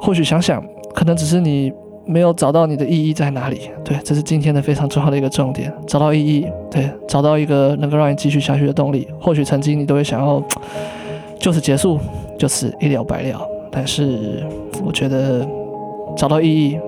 [0.00, 0.64] 或许想想，
[0.94, 1.72] 可能只是你。
[2.06, 3.62] 没有找到你的意义在哪里？
[3.84, 5.72] 对，这是今天的非常重要的一个重点。
[5.86, 9.08] 找到意义，对，找到一个能够让你继续下去的动力。
[9.20, 10.42] 或许曾经你都会想要
[11.40, 11.98] 就此结束，
[12.38, 13.40] 就此一了百了。
[13.70, 14.42] 但是
[14.84, 15.46] 我觉得
[16.16, 16.78] 找到意义，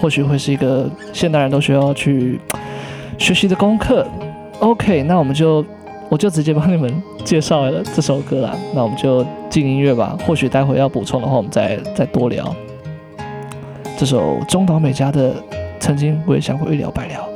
[0.00, 2.40] 或许会是一个现代人都需要去
[3.18, 4.06] 学习的功课。
[4.60, 5.64] OK，那我们就
[6.08, 8.56] 我就直接帮你们介绍了这首歌啦。
[8.72, 10.16] 那我们就进音乐吧。
[10.24, 12.54] 或许待会要补充的话，我们再再多聊。
[13.96, 15.34] 这首中岛美嘉的
[15.78, 17.28] 《曾经我也想过一了百了》。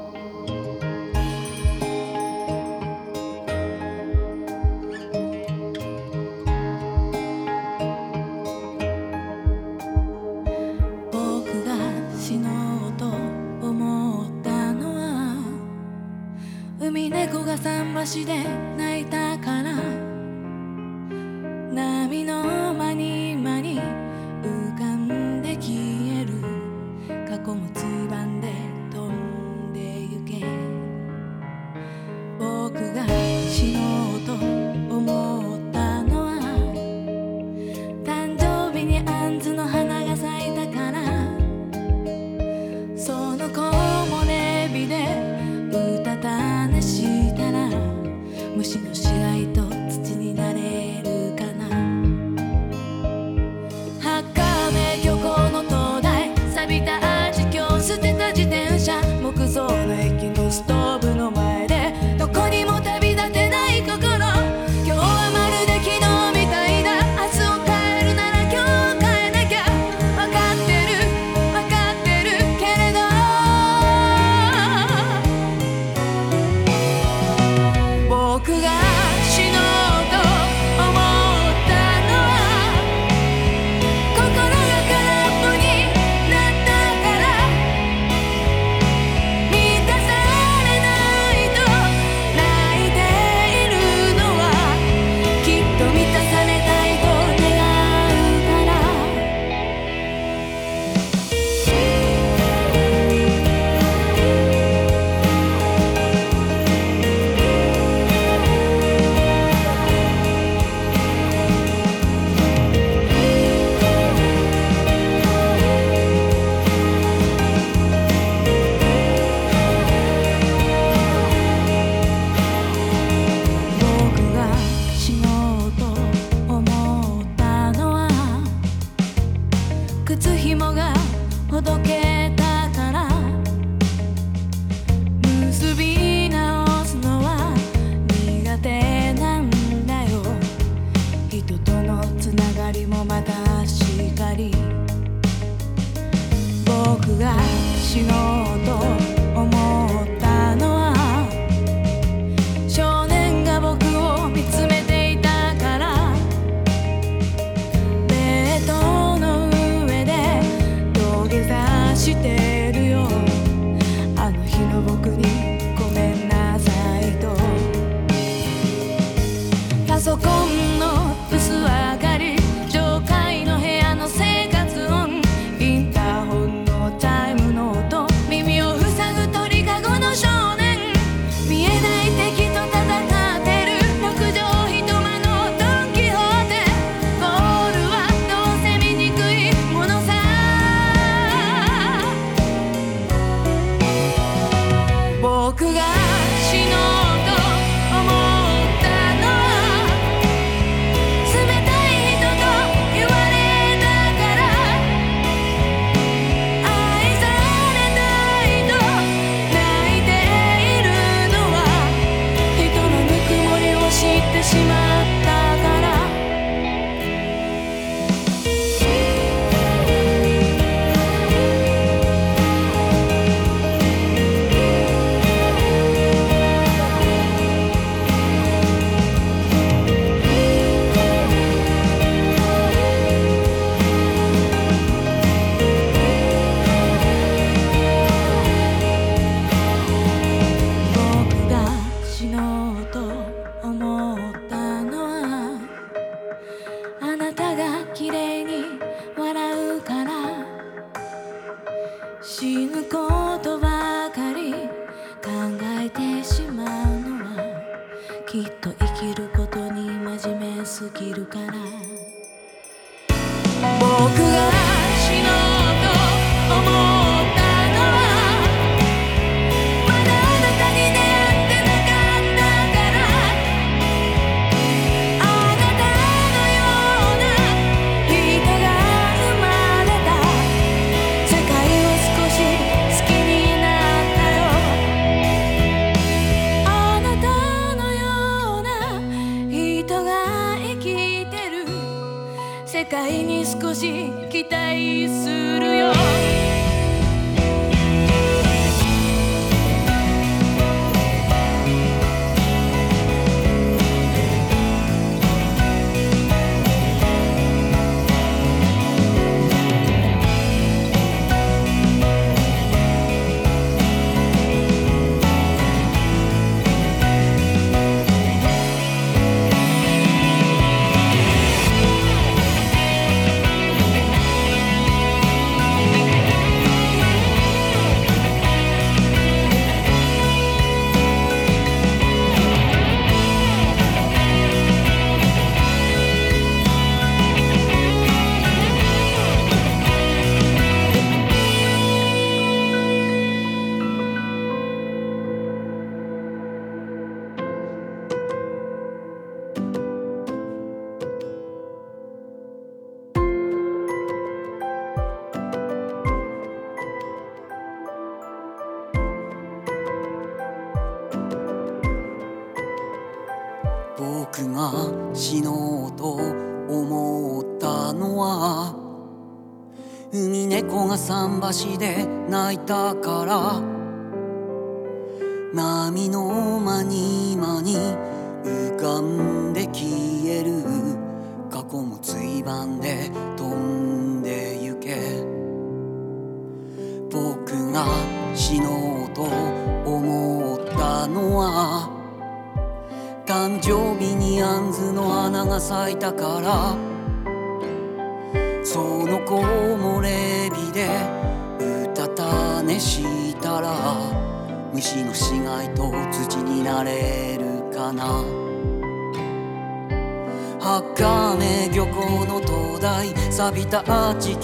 [371.67, 372.88] で泣いた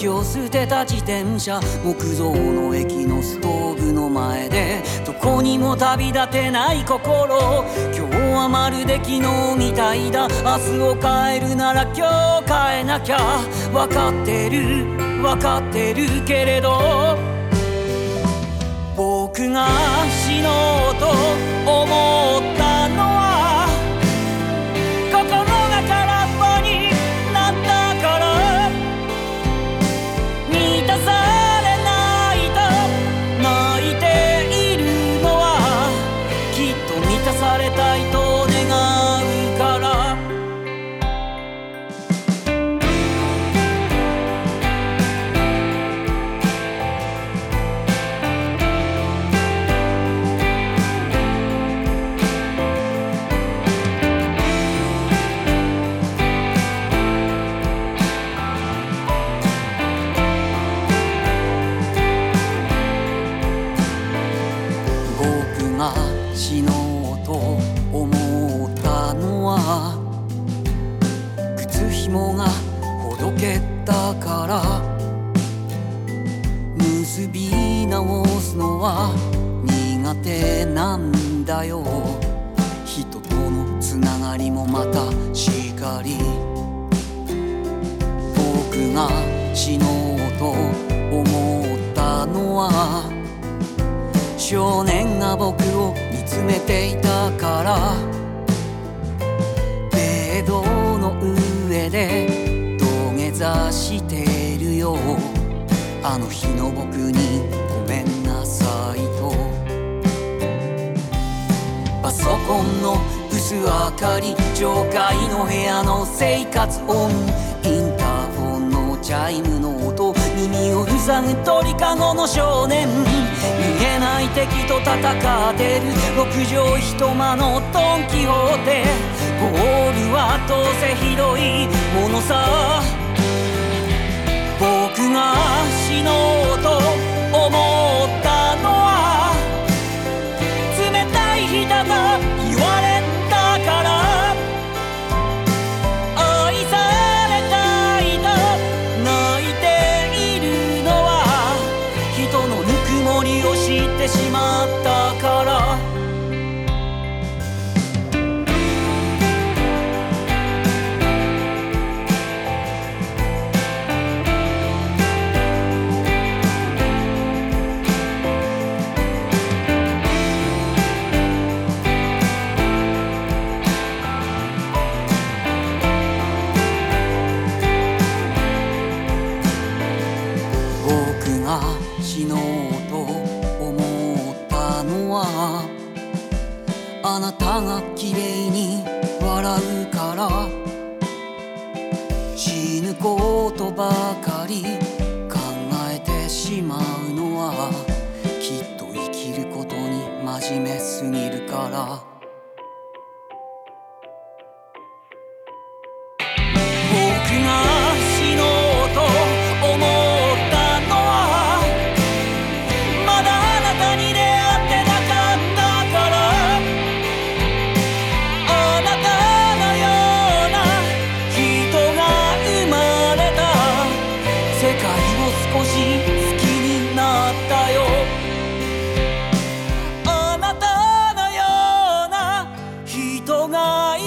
[0.07, 7.65] を捨てた自転車木造の駅のストーブの前でどこにも旅立てない心
[7.95, 9.21] 今日はまるで昨日
[9.57, 13.17] みたいだ明日を変えるなら今日変えなきゃ。
[13.71, 14.85] 分かってる
[15.21, 17.17] 分かってるけれど
[18.95, 19.67] 僕が
[20.09, 21.07] 死のうと
[21.69, 22.54] 思って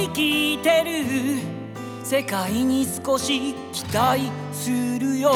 [0.07, 1.43] 生きてる。
[2.05, 5.33] 世界に少し期待するよ。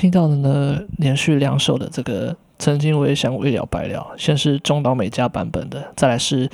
[0.00, 6.48] 听到的呢，连续两首的这个曾经我也想未了白了，先是中岛美嘉版本的，再来是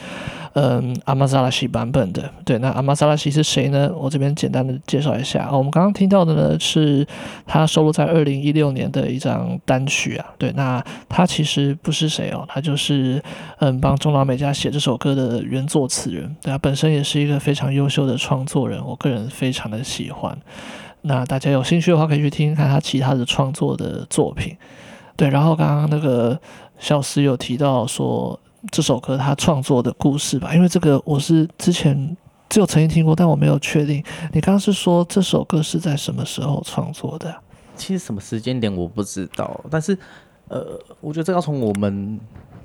[0.55, 2.29] 嗯阿玛扎拉西版本的。
[2.45, 3.89] 对，那阿玛扎拉西是谁呢？
[3.97, 5.49] 我这边简单的介绍一下。
[5.49, 7.07] 哦，我们刚刚听到的呢，是
[7.47, 10.27] 他收录在二零一六年的一张单曲啊。
[10.37, 13.23] 对，那他其实不是谁哦，他就是
[13.61, 16.35] 嗯帮中岛美嘉写这首歌的原作词人。
[16.43, 20.37] 对，他本身也是一个非常优秀的创作人，我个人非常的喜欢。
[21.07, 24.57] 那大家有兴趣的话，可以去听看他其他的创作的作品。
[25.17, 26.39] 对，然后刚刚那个
[26.79, 28.39] 小思有提到说
[28.71, 32.17] 这首歌他创作的故事吧，因为这个我是之前
[32.49, 34.03] 只有曾经听过，但我没有确定。
[34.33, 37.35] 你刚刚是说这首歌是在什么时候创作的？
[37.77, 39.97] 其实什么时间点我不知道，但是
[40.49, 42.21] 呃，我觉得这要从我们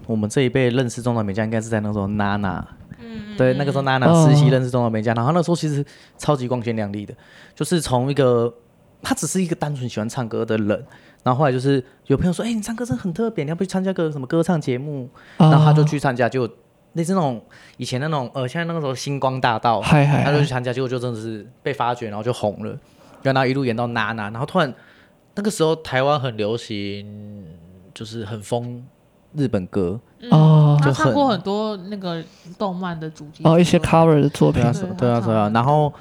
[0.07, 2.67] 我们这一辈认识中岛美嘉，应该是在那时候娜娜。
[3.01, 5.83] 嗯，对，那个时候娜娜实习认识中岛美嘉，然后那时候其实
[6.17, 7.13] 超级光鲜亮丽的，
[7.55, 8.53] 就是从一个
[9.01, 10.85] 他只是一个单纯喜欢唱歌的人，
[11.23, 15.09] 然后后来就是有朋友说，哎、欸，你唱歌真的很特别，你要不去参加个什么歌唱节目？
[15.37, 16.47] 然后他就去参加，就
[16.93, 17.41] 类似那种
[17.77, 22.77] 以前那种呃，现在那个时候星光大道，他就去参加，结果就真的是被发掘，然后就红了。
[23.23, 24.73] 然后一路演到娜娜，然后突然
[25.35, 27.45] 那个时候台湾很流行，
[27.93, 28.83] 就是很疯
[29.35, 29.99] 日本歌，
[30.29, 32.23] 哦他就很唱过很多那个
[32.57, 34.61] 动漫的主题，哦，一些 cover 的作品。
[34.61, 35.91] 对啊，对对啊，对啊，然后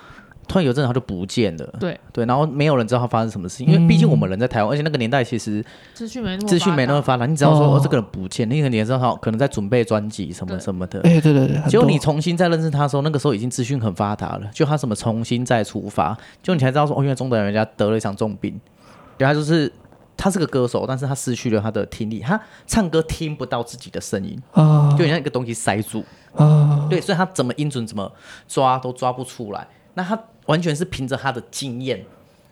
[0.47, 1.99] 突然有阵子他就不见了，对。
[2.13, 5.65] 对，然后没有人知道他发生什么事情，因为毕竟我们人在台湾，而且那个年代其实
[5.95, 7.77] 资讯没那么资讯没那么发发达，你只要说哦。
[7.77, 18.61] 哦这个人不见，那个你也知道他可能在准备专辑什么什么的，哎，对对对，很结果你重新再认识他的时候，那个时候已经资讯很发达了，就他什么重新再出发，就你才知道说哦，原来中等人家得了一场重病，
[19.19, 19.73] 原来就是
[20.21, 24.91] 他是个歌手，但是他失去了他的听力，他唱歌听不到自己的声音，啊。
[24.93, 28.13] 就很像一个东西塞住，啊，对，所以他怎么音准怎么
[28.47, 32.05] 抓都抓不出来，那他完全是凭着他的经验，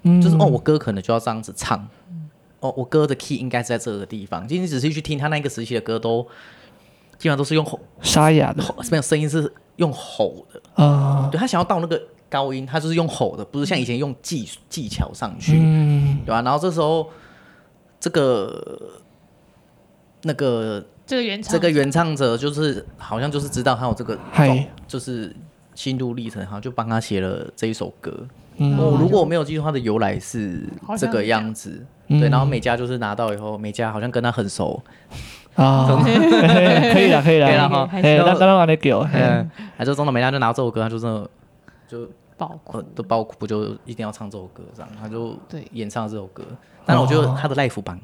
[0.02, 0.20] 嗯。
[0.22, 1.86] 就是哦，我歌可能就要这样子唱，
[2.60, 6.26] 哦，我歌的 key 应该是在这个地方，其实你仔细去听他那个时期的歌都。
[7.18, 8.62] 基本上都是用吼沙哑的。
[8.62, 12.00] 吼，没有声音是用吼的，啊，对他想要到那个
[12.30, 16.20] 高音，他就是用吼的，不是像以前用技技巧上去，嗯。
[16.24, 17.10] 对吧、然后这时候
[18.00, 18.80] 这个
[20.22, 24.68] 那个这个原唱这个原唱者就是好像就是知道他有这个嗨。
[24.86, 25.34] 就是
[25.74, 28.12] 心路历程，然后就帮他写了这一首歌。
[28.56, 28.76] 嗯。
[28.78, 30.62] 哦，如果我没有记错，他的由来是
[30.96, 31.70] 这个样子。
[32.10, 34.82] 嗯对，然后美嘉就是拿到以后，美嘉好像跟他很熟，
[35.54, 41.28] 啊， 可以了，可以了，可以了哈哎，那那让你给我，嘿嗯，他就中岛美嘉就拿这首歌，他就真的
[41.86, 42.08] 就
[42.38, 42.78] 爆哭。
[42.78, 45.66] 呃，都爆哭，就一定要唱这首歌，这样他就对。
[45.72, 46.42] 演唱这首歌。
[46.86, 48.00] 但我觉得他的 l i f e 版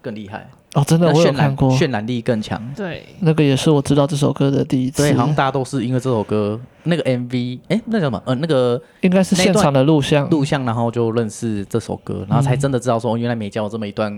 [0.00, 2.62] 更厉害，哦，真的那渲染我有看过，渲染力更强。
[2.76, 8.22] 对，那个也是我知道这首歌的第一次，对，好像大家都是因为这首歌那个 MV，哎，那叫什么？
[8.24, 14.16] 呃，那个应该是现场的录像，录像，然后就认识这首歌，然后才真的知道说，哦原来美嘉有这么一段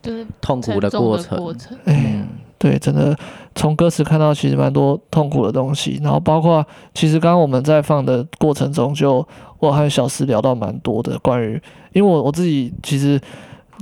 [0.00, 1.30] 就是痛苦的过程。
[1.36, 2.24] 的过程，哎，
[2.60, 3.16] 对，真的
[3.54, 6.62] 从歌词看到其实蛮多痛苦的东西，然后包括
[6.92, 9.26] 其实刚刚我们在放的过程中就，
[9.58, 11.60] 我和小石聊到蛮多的关于，
[11.94, 13.18] 因为我我自己其实，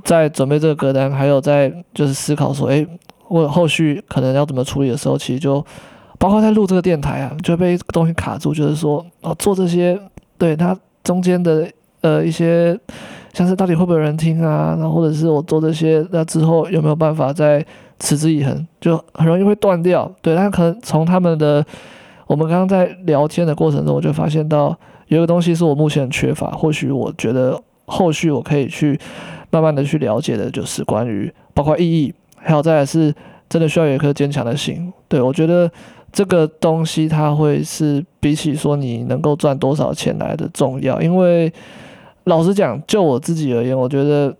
[0.04, 2.86] 在准备这个歌单，还有在就是思考说，哎，
[3.26, 5.64] 我后续可能要怎么处理的时候，其实就
[6.16, 10.00] 包括在录这个电台啊，就被东西卡住，就是说哦，做这些
[10.38, 11.68] 对它中间的
[12.02, 12.78] 呃一些。
[13.34, 14.74] 像是到底会不会有人听啊？
[14.80, 17.64] 然后或者是我做这些，那之后有没有办法再
[17.98, 18.66] 持之以恒？
[18.80, 20.10] 就很容易会断掉。
[20.22, 21.64] 对，但可能从他们的
[22.26, 24.76] 我们刚刚在聊天的过程中，我就发现到
[25.08, 28.98] 有一个东西是我目前缺乏，或许我觉得后续我可以去
[29.50, 33.14] 慢慢的去了解的，就是关于包括意义，还有再来是
[33.48, 34.92] 真的需要有一颗坚强的心。
[35.08, 35.70] 对，我觉得
[36.12, 41.52] 这个东西它会是比起说你能够赚多少钱来的重要，因为。
[42.24, 44.36] 老实讲，就我自己而言，我觉得，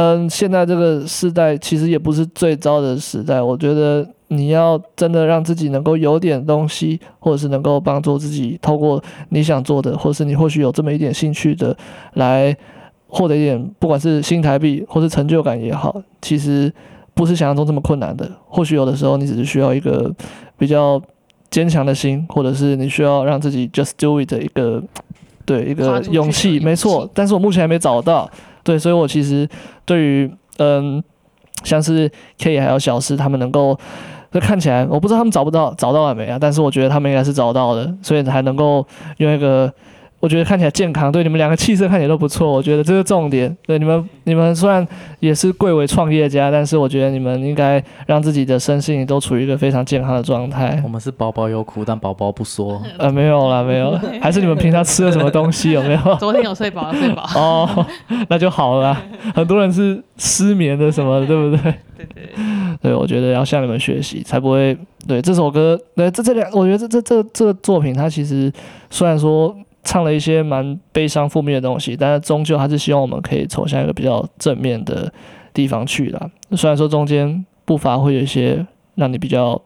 [0.00, 3.42] 嗯，现在这个时代其实也不是最糟的时代。
[3.42, 11.76] 我觉得你要真的让自己能够有点东西，或者是能够帮助自己透过你想做的，或是你或许有这么一点兴趣的，
[12.12, 12.56] 来
[13.08, 16.72] 获得一点，不管是新台币或是成就感也好，其实
[17.12, 18.30] 不是想象中这么困难的。
[18.46, 20.14] 或许有的时候你只是需要一个
[20.56, 21.02] 比较
[21.50, 24.80] 坚强的心，或者是你需要让自己 just do it 的一个。
[25.44, 28.30] 对一个勇气，没错，但是我目前还没找到。
[28.68, 29.48] 对，所以我其实
[29.86, 31.02] 对于嗯，
[31.64, 33.78] 像是 K 还有小四他们能够，
[34.30, 36.36] 这看起来我不知道他们找不到找到了没啊？
[36.38, 38.86] 但是我觉得他们应该是找到的，所以才能够
[39.16, 39.72] 用一个
[40.20, 41.12] 我觉得看起来健康。
[41.12, 43.56] 对，你们两个气色看起来都不错，我觉得这是重点。
[43.66, 44.86] 对，你们你们虽然
[45.20, 50.80] 也是贵为创业家，但是我觉得你们应该让自己的身心都处于一个非常健康的状态。
[50.84, 52.82] 我们是宝宝有苦，但宝宝不说。
[52.98, 55.70] 呃，没有啦，没有，还是你们平常吃了什么东西？
[55.70, 56.14] 有没有？
[56.18, 57.22] 昨天有睡饱，有睡饱。
[57.36, 57.86] 哦，
[58.28, 59.00] 那就好了。
[59.34, 61.74] 很多人是失眠的什么的，对不对？
[61.96, 62.24] 对对。
[62.82, 64.76] 对，我觉得要向你们学习，才不会。
[65.06, 68.52] 对这首歌，对这这两，我觉得这这这这个作品，它其实
[68.90, 69.56] 虽然说。
[69.84, 75.12] 唱了一些蛮悲伤负面的东西，但是终究还是希望我们可以走向一个比较正面的
[75.54, 76.30] 地方去啦。
[76.52, 79.60] 虽然说中间步伐会有一些让你比较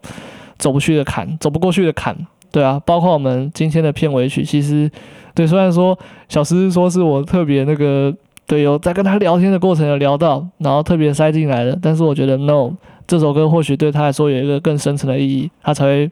[0.58, 2.16] 走不去的坎，走不过去的坎，
[2.50, 4.90] 对啊，包括我们今天的片尾曲，其实
[5.34, 5.98] 对，虽然说
[6.28, 8.14] 小诗说是我特别那个
[8.46, 12.70] 对，有在跟他聊天的过程有聊到，然后特别塞进来的，但是我觉得 no，
[13.12, 16.10] 这首歌或许对他来说有一个更深层的意义，他才会。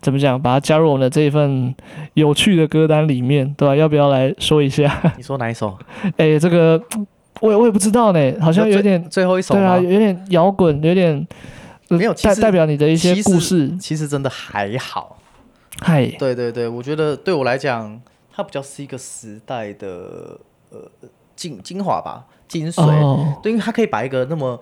[0.00, 0.40] 怎么讲？
[0.40, 1.74] 把它加入我们的这一份
[2.14, 3.74] 有趣的歌单里面，对吧？
[3.74, 5.02] 要不要来说一下？
[5.18, 5.76] 你说哪一首？
[6.16, 6.80] 哎，这个
[7.40, 11.26] 我也我也不知道呢，好像有点最，最后一首对啊，有点摇滚，有点
[11.88, 13.76] 没有代代表你的一些故事。
[13.78, 15.18] 其实，真的还好。
[15.80, 18.00] 嗨，对对对，我觉得对我来讲，
[18.32, 20.38] 它比较是一个时代的
[20.70, 20.78] 呃
[21.34, 22.84] 精精华吧，精髓。
[22.84, 24.60] 哦、对，因为它可以把一个那么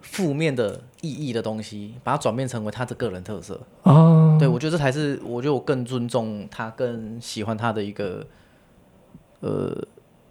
[0.00, 0.80] 负面的。
[1.02, 3.60] 意义的东西，把它转变成为他的个人特色。
[3.84, 8.26] 哦，对，我觉得这才是，我觉得我更尊重他，更喜欢他的一个，
[9.40, 9.76] 呃，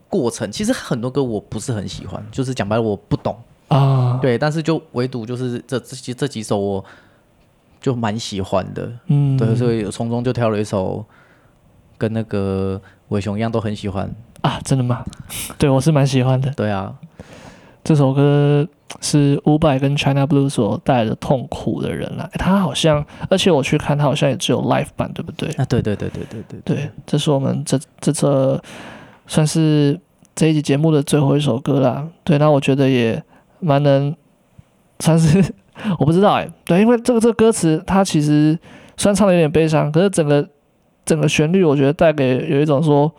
[0.07, 3.35] 过程，其实很多歌我不是很喜欢，就是讲白了我不懂。
[3.67, 6.83] 啊，对，但是就唯独就是这这几这几首我
[7.79, 11.05] 就蛮喜欢的，嗯，对，所以从中就挑了一首
[11.97, 14.11] 跟那个伟雄一样都很喜欢。
[14.41, 15.03] 啊，真的吗？
[15.59, 16.49] 对，我是蛮喜欢的。
[16.53, 16.95] 对啊，
[17.83, 18.67] 这首歌
[19.01, 25.49] 是伍佰跟 China Blue 所带来的痛苦的人啦、欸，他好像，而且我去看他好像也只有 live 版，对不对？
[25.51, 28.61] 啊，对对对对对对对，这是我们这这这
[29.27, 29.99] 算是
[30.35, 32.07] 这一集节目的最后一首歌啦。
[32.23, 33.23] 对，那我觉得也
[33.59, 34.15] 蛮能
[34.99, 35.43] 算是。
[35.97, 38.59] 我不知道哎、欸，对，因为这个这个歌词，它其实
[38.97, 40.45] 虽然唱的有点悲伤，可是整个
[41.05, 43.09] 整个旋律，我觉得带给有一种说，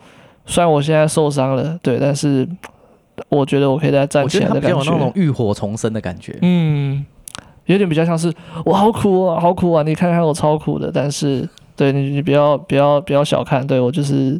[0.45, 2.47] 虽然我现在受伤了，对，但是
[3.29, 4.77] 我觉得我可以再站起来的感觉。
[4.77, 6.37] 有那种浴火重生的感觉。
[6.41, 7.05] 嗯，
[7.65, 8.33] 有点比较像是
[8.65, 14.39] 我好苦啊，好苦啊，你看看我超苦的，但是对 你你不要不要不要小看，对我就是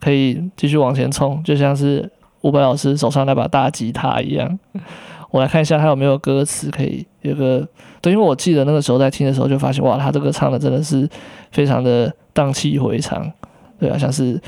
[0.00, 2.10] 可以继续往前冲，就像是
[2.42, 4.58] 伍佰老师手上那把大吉他一样。
[5.32, 7.66] 我来看一下他有没有歌词可以有个
[8.00, 11.06] 对，因为我记得那个时候在听的时候就发现哇，他这个唱的真的是
[11.50, 13.30] 非常的荡气回肠，
[13.78, 14.40] 对啊，像是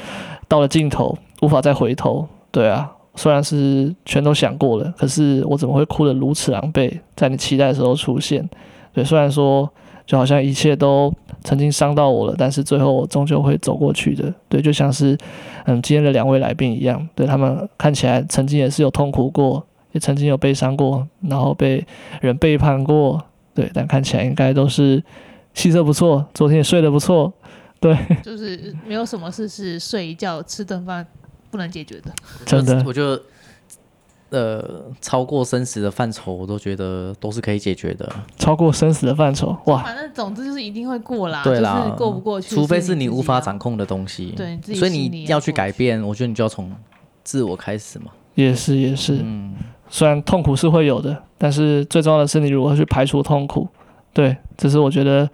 [0.47, 8.49] 到了尽头无法再回头，对啊，虽然是全都想过了，可是我怎么会哭得如此狼狈，在你期待的时候出现，
[8.93, 9.69] 对，虽然说
[10.07, 11.13] 就好像一切都
[11.43, 15.19] 曾经伤到我了，但是最后我终究会走过去的，对，就像是
[15.67, 19.65] 嗯今天的两位来宾一样，对他们看起来曾经也是有痛苦过。
[19.93, 21.83] 也曾经有悲伤过，然后被
[22.21, 23.19] 人背叛过，
[23.55, 25.03] 对，但看起来应该都是
[25.55, 27.33] 气色不错，昨天也睡得不错，
[27.81, 31.05] 对，就是没有什么事是睡一觉吃顿饭
[31.51, 32.13] 不能解决的，
[32.45, 33.23] 真的，我觉得
[34.31, 38.11] 呃，超过生死的范畴，我都觉得都是可以解决的。
[38.37, 46.71] 超过生死的范畴，哇，反正总之就是一定会过啦，对啦，就是过不过去，除非是你无法掌控的东西，对，所以你要去改变，我觉得你就要从
[47.25, 48.07] 自我开始嘛。
[48.35, 49.55] 也是也是，嗯。
[49.91, 53.67] 虽然痛苦是会有的，但是最重要的是你如何去排除痛苦。
[54.13, 55.27] 对，这是我觉得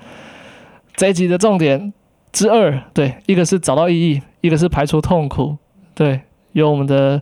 [0.95, 1.93] 这一集的重点
[2.31, 2.81] 之二。
[2.95, 5.59] 对，一个是找到意义，一个是排除痛苦。
[5.95, 6.21] 对，
[6.53, 7.21] 有我们的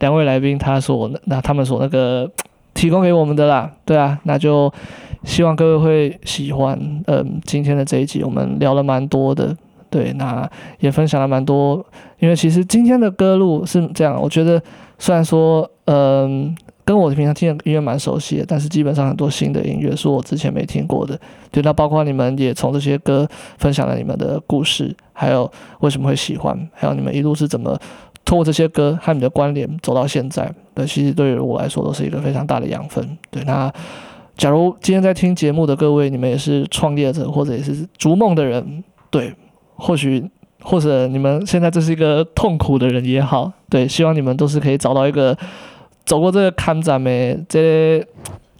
[0.00, 2.30] 两位来宾他所那他们所那个
[2.74, 3.70] 提供给我们的啦。
[3.84, 4.72] 对啊，那就
[5.24, 6.78] 希望各位会喜欢。
[7.06, 9.56] 嗯，今天的这一集我们聊了蛮多的，
[9.90, 10.48] 对，那
[10.80, 11.84] 也分享了蛮多。
[12.18, 14.62] 因为其实今天的歌路是这样，我觉得
[14.98, 16.56] 虽然说嗯。
[16.86, 21.18] 跟我平常听的音乐蛮熟悉的，但是基本上很多新的音乐是我之前没听过的。
[21.50, 23.26] 对，那包括你们也从这些歌
[23.56, 27.74] 分享了你们的故事，还有为什么会喜欢，还有你们一路是怎么
[28.24, 30.52] 通过这些歌和你的关联走到现在。
[30.74, 33.18] 对，其实对于我来说都是一个非常大的养分。
[33.30, 33.72] 对，那
[34.36, 39.34] 假如今天在听节目的各位，你们也是创业者或者也是逐梦的人，对，
[39.76, 40.28] 或许
[40.62, 45.36] 或者你们现在这是一个痛苦的人也好，对，希望你们都是可以找到一个。
[46.06, 47.62] 走过这个坎站的这
[47.98, 48.06] 个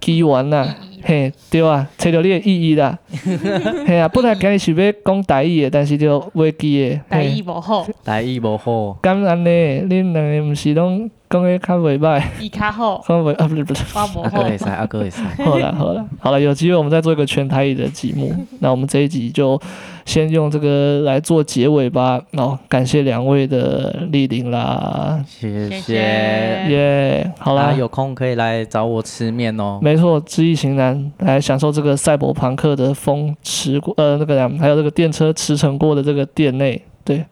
[0.00, 0.66] 机缘呐，
[1.06, 2.98] 嘿，对啊，找到你的意义啦，
[3.86, 19.60] 嘿啊，本来今日是要讲台语的，但是就忘记的，台语无好，台语无好，咁安尼，恁两个毋是拢讲的较袂歹，伊较好， 讲袂啊不是不是，阿哥会使，阿哥会使，好了好了好了，有机会我们再做一个全台语的节目，那我们这一集就。
[20.04, 22.20] 先用这个来做结尾吧。
[22.32, 29.78] 哦，感谢两位的莅临啦，谢谢，耶、yeah，好啦，有空可以来找我吃面哦。
[29.82, 37.24] 没错，知易行难，来享受这个赛博朋克的风驰过，呃，那个还有这个电车驰骋过的这个店内，对，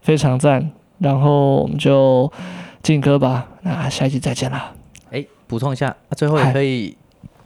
[0.00, 0.70] 非常赞。
[0.98, 2.30] 然后我们就
[2.82, 4.72] 进歌吧，那下一集再见啦。
[5.10, 6.96] 哎，补充一下，最后也可以。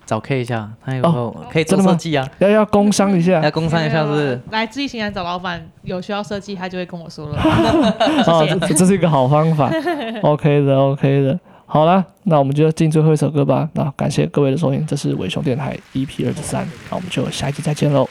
[0.09, 4.41] 找 K 一下，他有哦，可以做设计啊，要要工商一下，要工商一下是不是？
[4.51, 7.37] 来自己行来找老板，有需要设计，他就会跟我说了。
[8.27, 9.71] 哦，这这是一个好方法，
[10.25, 11.39] OK 的，OK 的。
[11.67, 13.69] 好了，那我们就进最后一首歌吧。
[13.75, 18.09] 那感谢各位的收听，这是伟雄电台 EP 二十三，那我们就下一集再见喽，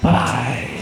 [0.00, 0.77] 拜拜。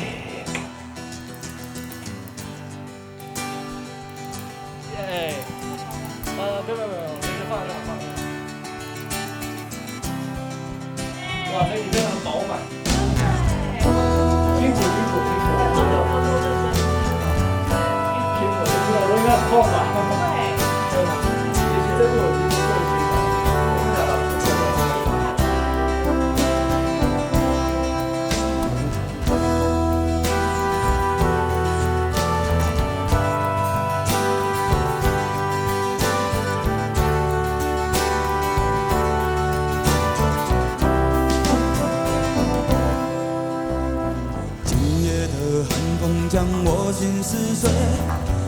[47.28, 47.66] 今夜的寒风将我心撕碎。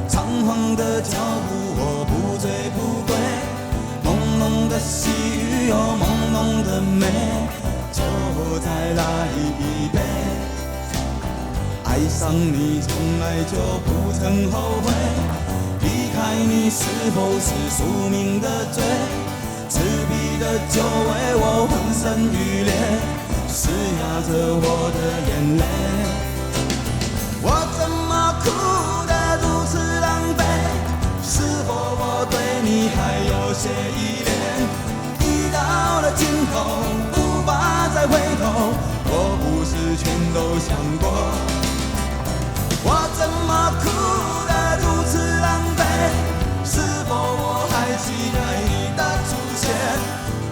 [0.06, 0.14] 仓
[0.46, 1.10] 皇的脚
[1.48, 2.46] 步我不醉
[2.76, 3.10] 不归，
[4.04, 4.06] 朦
[4.38, 7.02] 胧的细雨有朦胧的美，
[7.92, 7.98] 就
[8.60, 9.02] 再来
[9.34, 9.38] 一
[9.88, 9.98] 杯。
[11.84, 12.88] 爱上你从
[13.18, 14.86] 来就不曾后悔，
[15.80, 18.84] 离开你是否是宿命的罪？
[19.68, 22.72] 刺鼻的酒味我浑身欲裂，
[23.48, 24.98] 嘶哑着我的
[25.28, 26.07] 眼泪。
[28.48, 29.12] 哭得
[29.42, 30.40] 如此狼狈？
[31.22, 31.68] 是否
[32.00, 32.34] 我对
[32.64, 32.96] 你还
[33.28, 34.30] 有些依恋？
[35.20, 35.22] 已
[35.52, 36.54] 到了尽头，
[37.12, 37.48] 无法
[37.94, 38.42] 再回头。
[39.10, 41.04] 我不是全都想过。
[42.84, 42.88] 我
[43.18, 43.50] 怎么
[43.82, 43.84] 哭
[44.48, 45.46] 得如此狼
[45.76, 45.80] 狈？
[46.64, 49.68] 是否我还期待你的出现？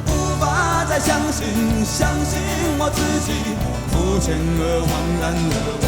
[0.08, 2.38] 无法再相信，相信
[2.78, 3.28] 我自己，
[3.90, 4.90] 肤浅而恍
[5.20, 5.86] 然的我，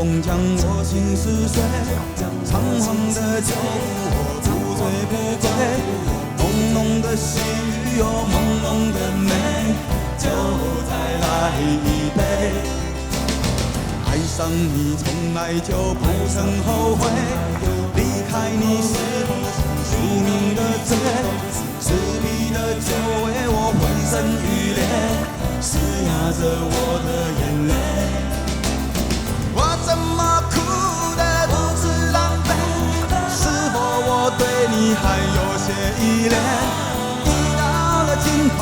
[0.00, 1.60] 风将我心撕碎，
[2.42, 4.48] 仓皇的脚步我不
[4.80, 4.80] 醉
[5.12, 5.44] 不归，
[6.40, 8.32] 朦胧的细雨有朦
[8.64, 9.28] 胧的美，
[10.16, 10.24] 就
[10.88, 10.90] 再
[11.20, 12.18] 来一杯。
[14.08, 15.04] 爱上你从
[15.34, 16.02] 来就不
[16.32, 17.04] 曾后悔，
[17.94, 18.96] 离开你是
[19.28, 19.92] 不是宿
[20.24, 20.96] 命的罪？
[21.78, 22.88] 赤壁的酒
[23.26, 24.80] 为我浑身欲裂，
[25.60, 26.72] 嘶哑着我
[27.04, 28.29] 的眼泪。
[34.38, 35.66] 对你还有些
[36.00, 36.34] 依恋？
[37.24, 37.62] 已到
[38.04, 38.26] 了尽
[38.56, 38.58] 头，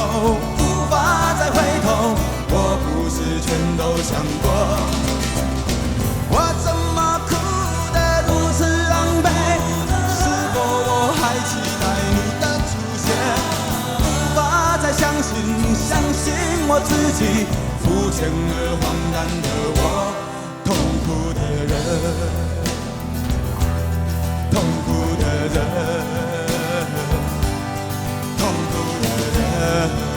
[0.58, 0.92] 无法
[1.38, 1.86] 再回头。
[2.50, 3.46] 我不是全
[3.76, 4.10] 都想
[4.42, 4.46] 过。
[6.30, 6.34] 我
[6.64, 7.30] 怎么哭
[7.92, 7.96] 得
[8.28, 8.58] 如此
[8.88, 9.26] 狼狈？
[10.10, 10.20] 是
[10.52, 10.90] 否我
[11.20, 11.50] 还期
[11.80, 13.06] 待你的出现？
[14.00, 14.02] 无
[14.34, 14.38] 法
[14.82, 15.28] 再相信，
[15.74, 16.24] 相信
[16.68, 17.46] 我自己，
[17.82, 19.46] 肤浅而荒诞的
[19.76, 19.82] 我。
[20.64, 20.74] 痛
[21.06, 21.72] 苦的人，
[25.39, 25.59] 苦的
[29.39, 30.07] 人，